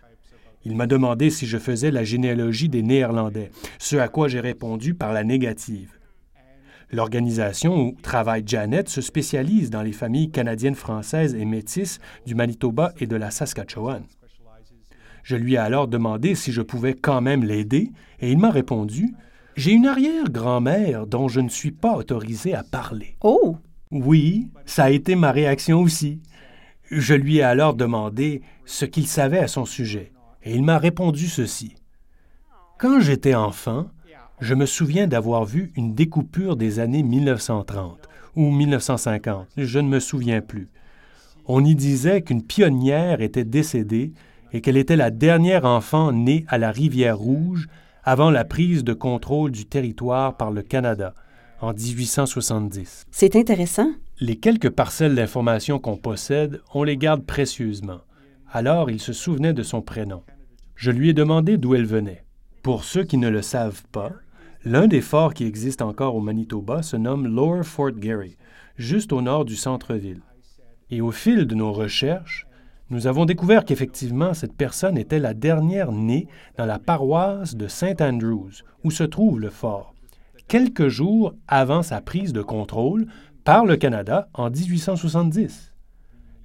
Il 0.65 0.75
m'a 0.75 0.89
demandé 0.89 1.31
si 1.31 1.47
je 1.47 1.59
faisais 1.59 1.93
la 1.93 2.03
généalogie 2.03 2.69
des 2.69 2.83
Néerlandais, 2.83 3.53
ce 3.79 3.95
à 3.97 4.09
quoi 4.09 4.27
j'ai 4.27 4.41
répondu 4.41 4.95
par 4.95 5.13
la 5.13 5.23
négative. 5.23 5.93
L'organisation 6.91 7.81
où 7.81 7.97
travaille 8.03 8.43
Janet 8.45 8.89
se 8.89 9.01
spécialise 9.01 9.71
dans 9.71 9.83
les 9.83 9.93
familles 9.93 10.33
canadiennes 10.33 10.75
françaises 10.75 11.37
et 11.37 11.45
métisses 11.45 12.01
du 12.27 12.35
Manitoba 12.35 12.93
et 12.99 13.07
de 13.07 13.15
la 13.15 13.31
Saskatchewan. 13.31 14.03
Je 15.23 15.37
lui 15.37 15.55
ai 15.55 15.59
alors 15.59 15.87
demandé 15.87 16.35
si 16.35 16.51
je 16.51 16.63
pouvais 16.63 16.95
quand 16.95 17.21
même 17.21 17.45
l'aider, 17.45 17.93
et 18.19 18.33
il 18.33 18.39
m'a 18.39 18.51
répondu 18.51 19.15
J'ai 19.57 19.73
une 19.73 19.87
arrière-grand-mère 19.87 21.07
dont 21.07 21.29
je 21.29 21.41
ne 21.41 21.49
suis 21.49 21.71
pas 21.71 21.97
autorisé 21.97 22.55
à 22.55 22.63
parler. 22.63 23.17
Oh! 23.23 23.57
Oui, 23.91 24.49
ça 24.67 24.85
a 24.85 24.91
été 24.91 25.15
ma 25.15 25.33
réaction 25.33 25.81
aussi. 25.81 26.21
Je 26.91 27.15
lui 27.15 27.39
ai 27.39 27.43
alors 27.43 27.75
demandé 27.75 28.43
ce 28.67 28.85
qu'il 28.85 29.07
savait 29.07 29.39
à 29.39 29.49
son 29.49 29.65
sujet, 29.65 30.13
et 30.43 30.55
il 30.55 30.63
m'a 30.63 30.77
répondu 30.77 31.29
ceci. 31.29 31.75
Quand 32.79 33.01
j'étais 33.01 33.35
enfant, 33.35 33.87
je 34.41 34.55
me 34.55 34.67
souviens 34.67 35.07
d'avoir 35.07 35.47
vu 35.47 35.73
une 35.75 35.95
découpure 35.95 36.57
des 36.57 36.79
années 36.79 37.03
1930 37.03 38.09
ou 38.35 38.51
1950, 38.51 39.49
je 39.57 39.79
ne 39.79 39.89
me 39.89 40.01
souviens 40.01 40.43
plus. 40.43 40.69
On 41.47 41.65
y 41.65 41.75
disait 41.75 42.21
qu'une 42.21 42.43
pionnière 42.43 43.23
était 43.23 43.45
décédée 43.45 44.13
et 44.53 44.61
qu'elle 44.61 44.77
était 44.77 44.97
la 44.97 45.11
dernière 45.11 45.65
enfant 45.65 46.13
née 46.13 46.45
à 46.49 46.59
la 46.59 46.71
rivière 46.71 47.17
Rouge 47.17 47.69
avant 48.07 48.31
la 48.31 48.45
prise 48.45 48.85
de 48.85 48.93
contrôle 48.93 49.51
du 49.51 49.67
territoire 49.67 50.37
par 50.37 50.53
le 50.53 50.63
Canada 50.63 51.13
en 51.61 51.73
1870. 51.73 53.05
C'est 53.11 53.35
intéressant. 53.35 53.91
Les 54.21 54.37
quelques 54.37 54.71
parcelles 54.71 55.17
d'informations 55.17 55.81
qu'on 55.81 55.97
possède, 55.97 56.61
on 56.73 56.85
les 56.85 56.97
garde 56.97 57.27
précieusement. 57.27 58.03
Alors 58.53 58.91
il 58.91 59.01
se 59.01 59.13
souvenait 59.13 59.53
de 59.53 59.65
son 59.65 59.83
prénom. 59.83 60.23
Je 60.77 60.93
lui 60.93 61.11
ai 61.11 61.15
demandé 61.15 61.59
d'où 61.59 61.75
elle 61.75 61.85
venait. 61.85 62.25
Pour 62.63 62.85
ceux 62.85 63.03
qui 63.03 63.17
ne 63.17 63.29
le 63.29 63.43
savent 63.43 63.83
pas, 63.91 64.13
l'un 64.65 64.87
des 64.87 65.01
forts 65.01 65.35
qui 65.35 65.45
existent 65.45 65.89
encore 65.89 66.15
au 66.15 66.21
Manitoba 66.21 66.83
se 66.83 66.97
nomme 66.97 67.27
Lower 67.27 67.65
Fort 67.65 67.91
Garry, 67.91 68.37
juste 68.77 69.13
au 69.13 69.21
nord 69.21 69.45
du 69.45 69.57
centre-ville. 69.57 70.23
Et 70.91 71.01
au 71.01 71.11
fil 71.11 71.45
de 71.45 71.55
nos 71.57 71.73
recherches, 71.73 72.47
nous 72.89 73.09
avons 73.09 73.25
découvert 73.25 73.65
qu'effectivement 73.65 74.33
cette 74.33 74.55
personne 74.55 74.97
était 74.97 75.19
la 75.19 75.35
dernière 75.35 75.91
née 75.91 76.29
dans 76.57 76.67
la 76.67 76.79
paroisse 76.79 77.57
de 77.57 77.67
St. 77.67 78.01
Andrews, 78.01 78.63
où 78.85 78.91
se 78.91 79.03
trouve 79.03 79.41
le 79.41 79.51
fort, 79.51 79.95
quelques 80.47 80.89
jours 80.89 81.35
avant 81.49 81.83
sa 81.83 82.01
prise 82.01 82.33
de 82.33 82.43
contrôle 82.43 83.07
par 83.45 83.65
le 83.65 83.77
Canada 83.77 84.29
en 84.35 84.51
1870. 84.51 85.73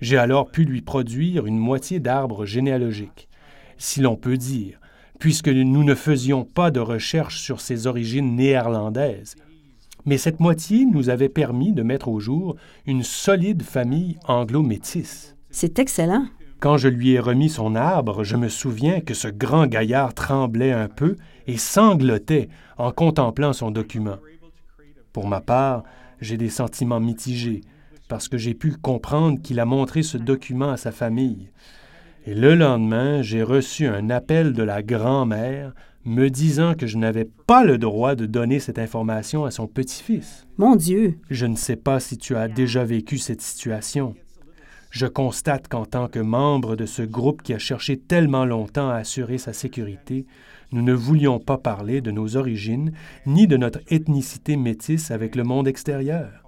J'ai 0.01 0.17
alors 0.17 0.49
pu 0.49 0.63
lui 0.63 0.81
produire 0.81 1.45
une 1.45 1.59
moitié 1.59 1.99
d'arbre 1.99 2.45
généalogique, 2.45 3.29
si 3.77 4.01
l'on 4.01 4.15
peut 4.15 4.37
dire, 4.37 4.79
puisque 5.19 5.49
nous 5.49 5.83
ne 5.83 5.93
faisions 5.93 6.43
pas 6.43 6.71
de 6.71 6.79
recherche 6.79 7.39
sur 7.39 7.61
ses 7.61 7.85
origines 7.85 8.35
néerlandaises. 8.35 9.35
Mais 10.05 10.17
cette 10.17 10.39
moitié 10.39 10.85
nous 10.85 11.09
avait 11.09 11.29
permis 11.29 11.73
de 11.73 11.83
mettre 11.83 12.07
au 12.07 12.19
jour 12.19 12.55
une 12.87 13.03
solide 13.03 13.61
famille 13.61 14.17
anglo-métisse. 14.27 15.35
C'est 15.51 15.79
excellent. 15.79 16.25
Quand 16.59 16.77
je 16.77 16.87
lui 16.87 17.11
ai 17.11 17.19
remis 17.19 17.49
son 17.49 17.75
arbre, 17.75 18.23
je 18.23 18.35
me 18.35 18.47
souviens 18.47 19.01
que 19.01 19.13
ce 19.13 19.27
grand 19.27 19.67
gaillard 19.67 20.13
tremblait 20.13 20.71
un 20.71 20.87
peu 20.87 21.15
et 21.47 21.57
sanglotait 21.57 22.49
en 22.77 22.91
contemplant 22.91 23.51
son 23.51 23.71
document. 23.71 24.17
Pour 25.11 25.27
ma 25.27 25.41
part, 25.41 25.83
j'ai 26.21 26.37
des 26.37 26.49
sentiments 26.49 26.99
mitigés, 26.99 27.61
parce 28.07 28.27
que 28.27 28.37
j'ai 28.37 28.53
pu 28.53 28.73
comprendre 28.73 29.41
qu'il 29.41 29.59
a 29.59 29.65
montré 29.65 30.03
ce 30.03 30.17
document 30.17 30.69
à 30.69 30.77
sa 30.77 30.91
famille. 30.91 31.49
Et 32.25 32.35
le 32.35 32.53
lendemain, 32.53 33.23
j'ai 33.23 33.41
reçu 33.41 33.87
un 33.87 34.11
appel 34.11 34.53
de 34.53 34.61
la 34.61 34.83
grand-mère 34.83 35.73
me 36.05 36.29
disant 36.29 36.75
que 36.75 36.87
je 36.87 36.97
n'avais 36.97 37.25
pas 37.47 37.63
le 37.63 37.77
droit 37.77 38.15
de 38.15 38.25
donner 38.25 38.59
cette 38.59 38.79
information 38.79 39.45
à 39.45 39.51
son 39.51 39.67
petit-fils. 39.67 40.47
Mon 40.57 40.75
Dieu. 40.75 41.17
Je 41.29 41.45
ne 41.45 41.55
sais 41.55 41.75
pas 41.75 41.99
si 41.99 42.17
tu 42.17 42.35
as 42.35 42.47
déjà 42.47 42.83
vécu 42.83 43.17
cette 43.17 43.41
situation. 43.41 44.15
Je 44.91 45.07
constate 45.07 45.69
qu'en 45.69 45.85
tant 45.85 46.09
que 46.09 46.19
membre 46.19 46.75
de 46.75 46.85
ce 46.85 47.01
groupe 47.01 47.41
qui 47.41 47.53
a 47.53 47.59
cherché 47.59 47.97
tellement 47.97 48.43
longtemps 48.43 48.89
à 48.89 48.95
assurer 48.95 49.37
sa 49.37 49.53
sécurité, 49.53 50.25
nous 50.73 50.81
ne 50.81 50.93
voulions 50.93 51.39
pas 51.39 51.57
parler 51.57 52.01
de 52.01 52.11
nos 52.11 52.35
origines 52.35 52.91
ni 53.25 53.47
de 53.47 53.55
notre 53.55 53.79
ethnicité 53.89 54.57
métisse 54.57 55.09
avec 55.09 55.37
le 55.37 55.43
monde 55.43 55.69
extérieur. 55.69 56.43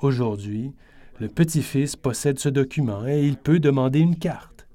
Aujourd'hui, 0.00 0.72
le 1.20 1.28
petit-fils 1.28 1.94
possède 1.94 2.40
ce 2.40 2.48
document 2.48 3.06
et 3.06 3.24
il 3.24 3.36
peut 3.36 3.60
demander 3.60 4.00
une 4.00 4.18
carte. 4.18 4.66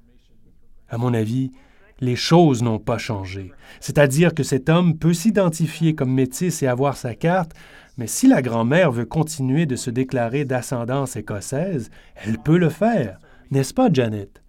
À 0.88 0.96
mon 0.96 1.12
avis, 1.12 1.52
les 2.00 2.16
choses 2.16 2.62
n'ont 2.62 2.78
pas 2.78 2.98
changé. 2.98 3.52
C'est-à-dire 3.80 4.34
que 4.34 4.42
cet 4.42 4.68
homme 4.70 4.98
peut 4.98 5.14
s'identifier 5.14 5.94
comme 5.94 6.12
métis 6.12 6.62
et 6.62 6.66
avoir 6.66 6.96
sa 6.96 7.14
carte, 7.14 7.52
mais 7.96 8.06
si 8.06 8.26
la 8.26 8.42
grand-mère 8.42 8.90
veut 8.90 9.04
continuer 9.04 9.66
de 9.66 9.76
se 9.76 9.90
déclarer 9.90 10.44
d'ascendance 10.44 11.16
écossaise, 11.16 11.90
elle 12.16 12.38
peut 12.38 12.58
le 12.58 12.68
faire, 12.68 13.18
n'est-ce 13.50 13.74
pas, 13.74 13.88
Janet? 13.92 14.42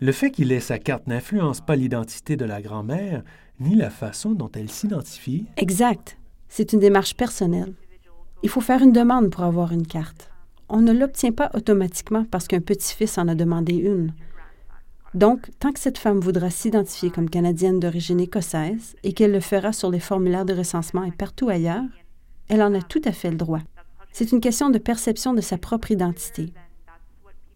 Le 0.00 0.12
fait 0.12 0.30
qu'il 0.30 0.52
ait 0.52 0.60
sa 0.60 0.78
carte 0.78 1.06
n'influence 1.06 1.60
pas 1.60 1.76
l'identité 1.76 2.36
de 2.36 2.44
la 2.44 2.62
grand-mère, 2.62 3.22
ni 3.60 3.74
la 3.74 3.90
façon 3.90 4.32
dont 4.32 4.50
elle 4.54 4.70
s'identifie. 4.70 5.46
Exact. 5.56 6.16
C'est 6.48 6.72
une 6.72 6.80
démarche 6.80 7.14
personnelle. 7.14 7.74
Il 8.42 8.48
faut 8.48 8.60
faire 8.60 8.82
une 8.82 8.92
demande 8.92 9.30
pour 9.30 9.44
avoir 9.44 9.72
une 9.72 9.86
carte. 9.86 10.30
On 10.68 10.80
ne 10.80 10.92
l'obtient 10.92 11.32
pas 11.32 11.50
automatiquement 11.54 12.24
parce 12.30 12.46
qu'un 12.46 12.60
petit-fils 12.60 13.18
en 13.18 13.26
a 13.28 13.34
demandé 13.34 13.74
une. 13.74 14.12
Donc, 15.14 15.50
tant 15.58 15.72
que 15.72 15.80
cette 15.80 15.98
femme 15.98 16.20
voudra 16.20 16.50
s'identifier 16.50 17.10
comme 17.10 17.30
canadienne 17.30 17.80
d'origine 17.80 18.20
écossaise 18.20 18.94
et 19.02 19.14
qu'elle 19.14 19.32
le 19.32 19.40
fera 19.40 19.72
sur 19.72 19.90
les 19.90 20.00
formulaires 20.00 20.44
de 20.44 20.54
recensement 20.54 21.04
et 21.04 21.10
partout 21.10 21.48
ailleurs, 21.48 21.84
elle 22.48 22.62
en 22.62 22.74
a 22.74 22.82
tout 22.82 23.02
à 23.04 23.12
fait 23.12 23.30
le 23.30 23.36
droit. 23.36 23.60
C'est 24.12 24.32
une 24.32 24.40
question 24.40 24.70
de 24.70 24.78
perception 24.78 25.34
de 25.34 25.40
sa 25.40 25.58
propre 25.58 25.90
identité. 25.90 26.52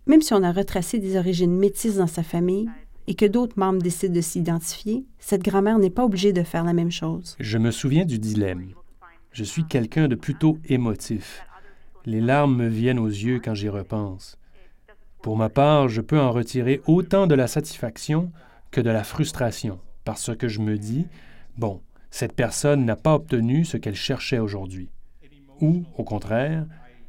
Même 0.07 0.23
si 0.23 0.35
on 0.35 0.43
a 0.43 0.53
retracé 0.53 0.99
des 0.99 1.17
origines 1.17 1.57
métisses 1.57 1.97
dans 1.97 2.07
sa 2.07 2.23
famille 2.23 2.69
et 3.07 3.15
que 3.15 3.27
d'autres 3.27 3.59
membres 3.59 3.83
décident 3.83 4.15
de 4.15 4.21
s'identifier, 4.21 5.05
cette 5.19 5.43
grand-mère 5.43 5.79
n'est 5.79 5.91
pas 5.91 6.05
obligée 6.05 6.33
de 6.33 6.43
faire 6.43 6.65
la 6.65 6.73
même 6.73 6.91
chose. 6.91 7.37
Je 7.41 7.59
me 7.59 7.71
souviens 7.71 8.05
du 8.05 8.19
dilemme. 8.19 8.73
Je 9.33 9.45
suis 9.45 9.65
quelqu'un 9.65 10.09
de 10.09 10.15
plutôt 10.15 10.59
émotif. 10.69 11.43
Les 12.05 12.21
larmes 12.21 12.57
me 12.57 12.69
viennent 12.69 12.99
aux 12.99 13.07
yeux 13.07 13.41
quand 13.43 13.55
j'y 13.55 13.69
repense. 13.69 14.39
Pour 15.23 15.37
ma 15.37 15.49
part, 15.49 15.89
je 15.89 16.01
peux 16.01 16.21
en 16.21 16.33
retirer 16.33 16.83
autant 16.87 17.27
de 17.27 17.35
la 17.35 17.47
satisfaction 17.47 18.33
que 18.73 18.81
de 18.81 18.91
la 18.91 19.05
frustration, 19.05 19.79
parce 20.05 20.37
que 20.37 20.49
je 20.49 20.61
me 20.61 20.77
dis, 20.77 21.07
bon, 21.57 21.81
cette 22.13 22.35
personne 22.35 22.85
n'a 22.85 22.95
pas 22.95 23.15
obtenu 23.15 23.65
ce 23.65 23.79
qu'elle 23.79 23.97
cherchait 23.97 24.39
aujourd'hui. 24.39 24.91
Ou, 25.63 25.85
au 25.97 26.05
contraire, 26.05 26.67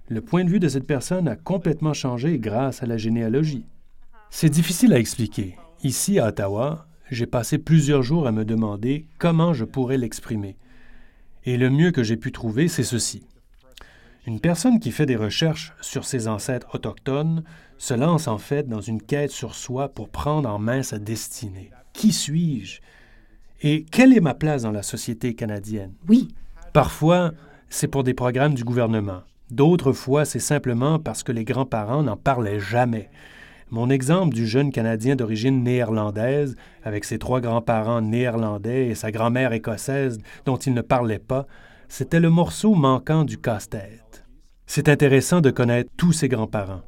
le 0.08 0.22
point 0.22 0.46
de 0.46 0.50
vue 0.50 0.62
de 0.62 0.70
cette 0.70 0.88
personne 0.88 1.28
a 1.28 1.36
complètement 1.36 1.94
changé 1.94 2.40
grâce 2.40 2.82
à 2.82 2.86
la 2.86 2.96
généalogie. 2.98 3.66
C'est 4.30 4.50
difficile 4.50 4.94
à 4.94 5.00
expliquer. 5.00 5.58
Ici, 5.84 6.20
à 6.20 6.30
Ottawa, 6.30 6.88
j'ai 7.12 7.26
passé 7.26 7.58
plusieurs 7.58 8.02
jours 8.02 8.28
à 8.28 8.32
me 8.32 8.46
demander 8.46 9.06
comment 9.18 9.54
je 9.54 9.66
pourrais 9.66 9.98
l'exprimer. 9.98 10.56
Et 11.44 11.58
le 11.58 11.70
mieux 11.70 11.92
que 11.92 12.02
j'ai 12.02 12.18
pu 12.18 12.32
trouver, 12.32 12.70
c'est 12.70 12.84
ceci. 12.84 13.28
Une 14.26 14.40
personne 14.40 14.80
qui 14.80 14.92
fait 14.92 15.06
des 15.06 15.18
recherches 15.18 15.74
sur 15.82 16.06
ses 16.06 16.30
ancêtres 16.30 16.74
autochtones 16.76 17.44
se 17.78 17.94
lance 17.94 18.30
en 18.30 18.38
fait 18.38 18.70
dans 18.70 18.80
une 18.80 19.02
quête 19.02 19.32
sur 19.32 19.54
soi 19.54 19.90
pour 19.90 20.08
prendre 20.08 20.50
en 20.50 20.60
main 20.60 20.82
sa 20.82 20.98
destinée. 20.98 21.72
Qui 21.92 22.14
suis-je? 22.14 22.80
Et 23.64 23.86
quelle 23.90 24.16
est 24.16 24.22
ma 24.22 24.34
place 24.34 24.64
dans 24.64 24.72
la 24.72 24.84
société 24.84 25.34
canadienne? 25.34 25.94
Oui, 26.08 26.28
Parfois, 26.74 27.34
c'est 27.70 27.88
pour 27.88 28.04
des 28.04 28.16
programmes 28.16 28.56
du 28.56 28.64
gouvernement. 28.64 29.22
D'autres 29.52 29.94
fois, 29.94 30.26
c'est 30.26 30.40
simplement 30.40 30.98
parce 30.98 31.22
que 31.22 31.32
les 31.32 31.46
grands-parents 31.46 32.02
n'en 32.02 32.18
parlaient 32.18 32.60
jamais. 32.60 33.12
Mon 33.70 33.92
exemple 33.92 34.34
du 34.34 34.48
jeune 34.48 34.72
Canadien 34.72 35.16
d'origine 35.16 35.64
néerlandaise, 35.64 36.56
avec 36.84 37.06
ses 37.06 37.20
trois 37.20 37.42
grands-parents 37.42 38.02
néerlandais 38.02 38.88
et 38.88 38.96
sa 38.96 39.12
grand-mère 39.12 39.54
écossaise 39.54 40.20
dont 40.46 40.58
il 40.58 40.74
ne 40.74 40.82
parlait 40.82 41.20
pas, 41.20 41.46
c'était 41.90 42.20
le 42.20 42.32
morceau 42.32 42.74
manquant 42.74 43.24
du 43.24 43.38
casse-tête. 43.38 44.24
C'est 44.66 44.90
intéressant 44.90 45.42
de 45.42 45.52
connaître 45.52 45.92
tous 45.96 46.12
ses 46.12 46.28
grands-parents, 46.28 46.82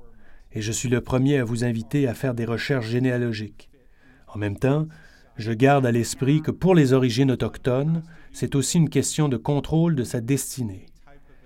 et 0.51 0.61
je 0.61 0.71
suis 0.71 0.89
le 0.89 1.01
premier 1.01 1.37
à 1.37 1.43
vous 1.43 1.63
inviter 1.63 2.07
à 2.07 2.15
faire 2.15 2.33
des 2.33 2.45
recherches 2.45 2.87
généalogiques. 2.87 3.69
En 4.33 4.39
même 4.39 4.57
temps, 4.57 4.87
je 5.37 5.51
garde 5.51 5.85
à 5.85 5.91
l'esprit 5.91 6.41
que 6.41 6.51
pour 6.51 6.75
les 6.75 6.93
origines 6.93 7.31
autochtones, 7.31 8.03
c'est 8.31 8.55
aussi 8.55 8.77
une 8.77 8.89
question 8.89 9.27
de 9.27 9.37
contrôle 9.37 9.95
de 9.95 10.03
sa 10.03 10.21
destinée. 10.21 10.85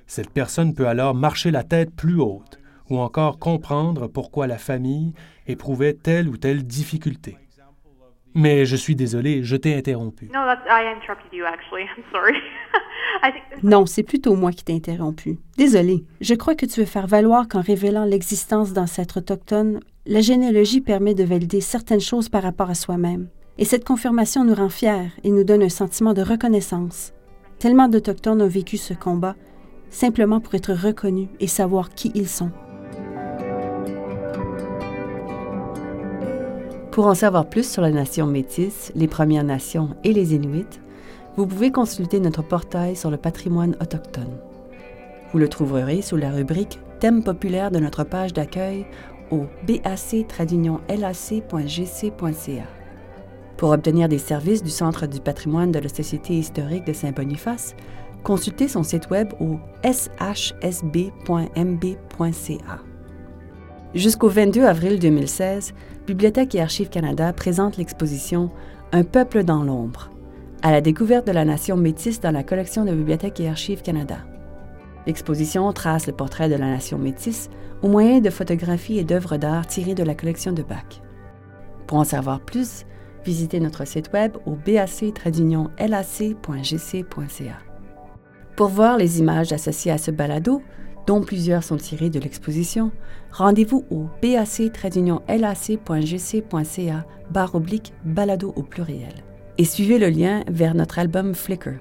Cette 0.06 0.30
personne 0.30 0.74
peut 0.74 0.88
alors 0.88 1.16
marcher 1.16 1.52
la 1.52 1.64
tête 1.64 1.96
plus 1.96 2.20
haute 2.20 2.60
ou 2.90 2.98
encore 2.98 3.40
comprendre 3.40 4.08
pourquoi 4.08 4.48
la 4.48 4.58
famille 4.58 5.14
éprouvait 5.48 5.94
telle 5.94 6.28
ou 6.28 6.38
telle 6.38 6.64
difficulté. 6.64 7.38
Mais 8.36 8.66
je 8.66 8.76
suis 8.76 8.96
désolé, 8.96 9.44
je 9.44 9.56
t'ai 9.56 9.76
interrompu. 9.76 10.26
No, 10.26 10.46
that's 10.46 10.62
I 10.68 10.86
interrupted 10.96 11.34
you 11.34 11.46
actually. 11.46 11.84
I'm 11.98 12.04
sorry. 12.12 12.36
I 13.24 13.32
think 13.32 13.44
there's 13.50 13.64
non, 13.64 13.86
c'est 13.86 14.04
plutôt 14.04 14.36
moi 14.36 14.52
qui 14.52 14.64
t'ai 14.64 14.74
interrompu. 14.74 15.40
Désolée. 15.58 16.06
Je 16.22 16.36
crois 16.36 16.56
que 16.56 16.66
tu 16.66 16.80
veux 16.80 16.86
faire 16.86 17.08
valoir 17.08 17.48
qu'en 17.48 17.62
révélant 17.62 18.06
l'existence 18.06 18.72
d'ancêtres 18.72 19.18
autochtones, 19.18 19.80
la 20.06 20.22
généalogie 20.22 20.82
permet 20.82 21.16
de 21.16 21.24
valider 21.24 21.60
certaines 21.60 22.00
choses 22.00 22.30
par 22.30 22.44
rapport 22.44 22.70
à 22.70 22.76
soi-même. 22.76 23.30
Et 23.60 23.66
cette 23.66 23.84
confirmation 23.84 24.46
nous 24.46 24.56
rend 24.56 24.70
fiers 24.70 25.12
et 25.26 25.32
nous 25.32 25.44
donne 25.44 25.64
un 25.64 25.70
sentiment 25.70 26.14
de 26.14 26.22
reconnaissance. 26.22 27.12
Tellement 27.60 27.90
d'Autochtones 27.90 28.42
ont 28.42 28.48
vécu 28.48 28.78
ce 28.78 28.94
combat 28.94 29.36
simplement 29.90 30.40
pour 30.40 30.56
être 30.56 30.72
reconnus 30.72 31.28
et 31.42 31.48
savoir 31.48 31.90
qui 31.90 32.10
ils 32.16 32.30
sont. 32.30 32.52
Pour 36.92 37.08
en 37.08 37.16
savoir 37.16 37.50
plus 37.50 37.70
sur 37.70 37.82
la 37.82 37.92
nation 37.92 38.28
métisse, 38.28 38.94
les 38.96 39.10
Premières 39.10 39.44
Nations 39.44 39.90
et 40.06 40.14
les 40.14 40.34
Inuits, 40.34 40.80
vous 41.36 41.46
pouvez 41.46 41.72
consulter 41.72 42.22
notre 42.22 42.44
portail 42.44 42.96
sur 42.96 43.12
le 43.12 43.18
patrimoine 43.18 43.76
autochtone. 43.82 44.38
Vous 45.34 45.40
le 45.40 45.50
trouverez 45.50 46.02
sous 46.02 46.16
la 46.16 46.32
rubrique 46.32 46.80
Thème 47.02 47.24
populaire 47.24 47.72
de 47.72 47.80
notre 47.80 48.06
page 48.06 48.32
d'accueil 48.32 48.86
au 49.32 49.48
bac-lac.gc.ca. 49.68 50.00
Pour 53.60 53.72
obtenir 53.72 54.08
des 54.08 54.20
services 54.20 54.64
du 54.64 54.70
Centre 54.70 55.06
du 55.06 55.20
patrimoine 55.20 55.74
de 55.74 55.80
la 55.80 55.90
Société 55.90 56.34
historique 56.34 56.86
de 56.86 56.94
Saint-Boniface, 56.94 57.76
consultez 58.24 58.70
son 58.70 58.84
site 58.84 59.10
web 59.10 59.34
au 59.42 59.58
shsb.mb.ca. 59.84 61.20
Jusqu'au 63.94 64.30
22 64.30 64.64
avril 64.64 64.98
2016, 64.98 65.74
Bibliothèque 66.08 66.56
et 66.56 66.62
Archives 66.62 66.88
Canada 66.88 67.34
présente 67.34 67.76
l'exposition 67.76 68.50
Un 68.94 69.04
peuple 69.04 69.44
dans 69.44 69.66
l'ombre, 69.66 70.10
à 70.62 70.72
la 70.72 70.80
découverte 70.80 71.28
de 71.28 71.34
la 71.34 71.44
nation 71.44 71.76
métisse 71.76 72.22
dans 72.22 72.32
la 72.32 72.44
collection 72.44 72.86
de 72.86 72.94
Bibliothèque 72.94 73.42
et 73.42 73.50
Archives 73.50 73.82
Canada. 73.82 74.20
L'exposition 75.06 75.70
trace 75.74 76.08
le 76.08 76.14
portrait 76.14 76.48
de 76.48 76.56
la 76.56 76.68
nation 76.68 76.98
métisse 76.98 77.50
au 77.82 77.90
moyen 77.90 78.22
de 78.22 78.30
photographies 78.30 79.00
et 79.00 79.04
d'œuvres 79.04 79.36
d'art 79.36 79.68
tirées 79.68 79.96
de 79.96 80.04
la 80.04 80.16
collection 80.16 80.54
de 80.54 80.64
Bach. 80.64 81.02
Pour 81.88 81.98
en 81.98 82.06
savoir 82.06 82.40
plus, 82.40 82.86
visitez 83.26 83.60
notre 83.60 83.86
site 83.86 84.12
web 84.14 84.38
au 84.46 84.56
bac-lac.gc.ca. 84.56 85.18
Pour 88.56 88.68
voir 88.68 88.98
les 88.98 89.20
images 89.20 89.54
associées 89.54 89.92
à 89.92 89.98
ce 89.98 90.12
balado, 90.12 90.62
dont 91.08 91.22
plusieurs 91.22 91.64
sont 91.64 91.78
tirées 91.78 92.10
de 92.10 92.20
l'exposition, 92.20 92.92
rendez-vous 93.32 93.86
au 93.90 94.08
bac-lac.gc.ca 94.22 94.66
barre 97.32 97.56
oblique 97.56 97.94
balado 98.04 98.54
au 98.56 98.64
pluriel 98.64 99.24
et 99.60 99.66
suivez 99.66 100.00
le 100.00 100.10
lien 100.10 100.44
vers 100.48 100.74
notre 100.74 101.00
album 101.00 101.36
Flickr. 101.36 101.80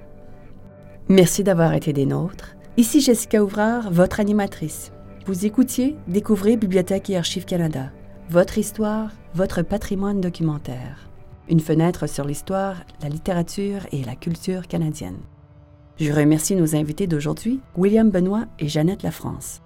Merci 1.09 1.45
d'avoir 1.45 1.75
été 1.75 1.93
des 1.93 2.07
nôtres. 2.07 2.57
Ici 2.77 3.01
Jessica 3.01 3.43
Ouvrard, 3.43 3.93
votre 3.93 4.19
animatrice. 4.19 4.93
Vous 5.27 5.47
écoutiez 5.47 5.97
Découvrez 6.09 6.57
Bibliothèque 6.57 7.09
et 7.09 7.17
Archives 7.17 7.45
Canada. 7.45 7.93
Votre 8.31 8.59
histoire, 8.59 9.13
votre 9.33 9.63
patrimoine 9.63 10.21
documentaire. 10.21 11.08
Une 11.49 11.61
fenêtre 11.61 12.07
sur 12.07 12.25
l'histoire, 12.25 12.77
la 13.03 13.09
littérature 13.09 13.87
et 13.91 14.05
la 14.05 14.17
culture 14.17 14.69
canadienne. 14.69 15.19
Je 15.99 16.13
remercie 16.13 16.55
nos 16.55 16.77
invités 16.77 17.07
d'aujourd'hui, 17.07 17.61
William 17.77 18.11
Benoît 18.11 18.45
et 18.59 18.69
Jeannette 18.69 19.03
Lafrance. 19.03 19.63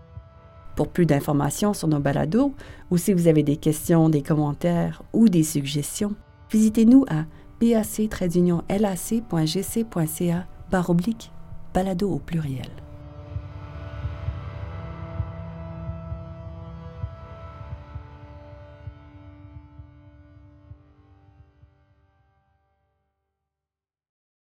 Pour 0.77 0.89
plus 0.89 1.07
d'informations 1.07 1.75
sur 1.75 1.89
nos 1.89 1.99
balados 1.99 2.55
ou 2.91 2.97
si 2.97 3.13
vous 3.13 3.27
avez 3.27 3.43
des 3.43 3.57
questions, 3.57 4.09
des 4.09 4.23
commentaires 4.23 5.03
ou 5.13 5.29
des 5.29 5.43
suggestions, 5.43 6.15
visitez-nous 6.51 7.05
à 7.11 7.25
bac-lac.gc.ca 7.61 8.07
balado 11.75 12.11
au 12.11 12.19
pluriel. 12.19 12.71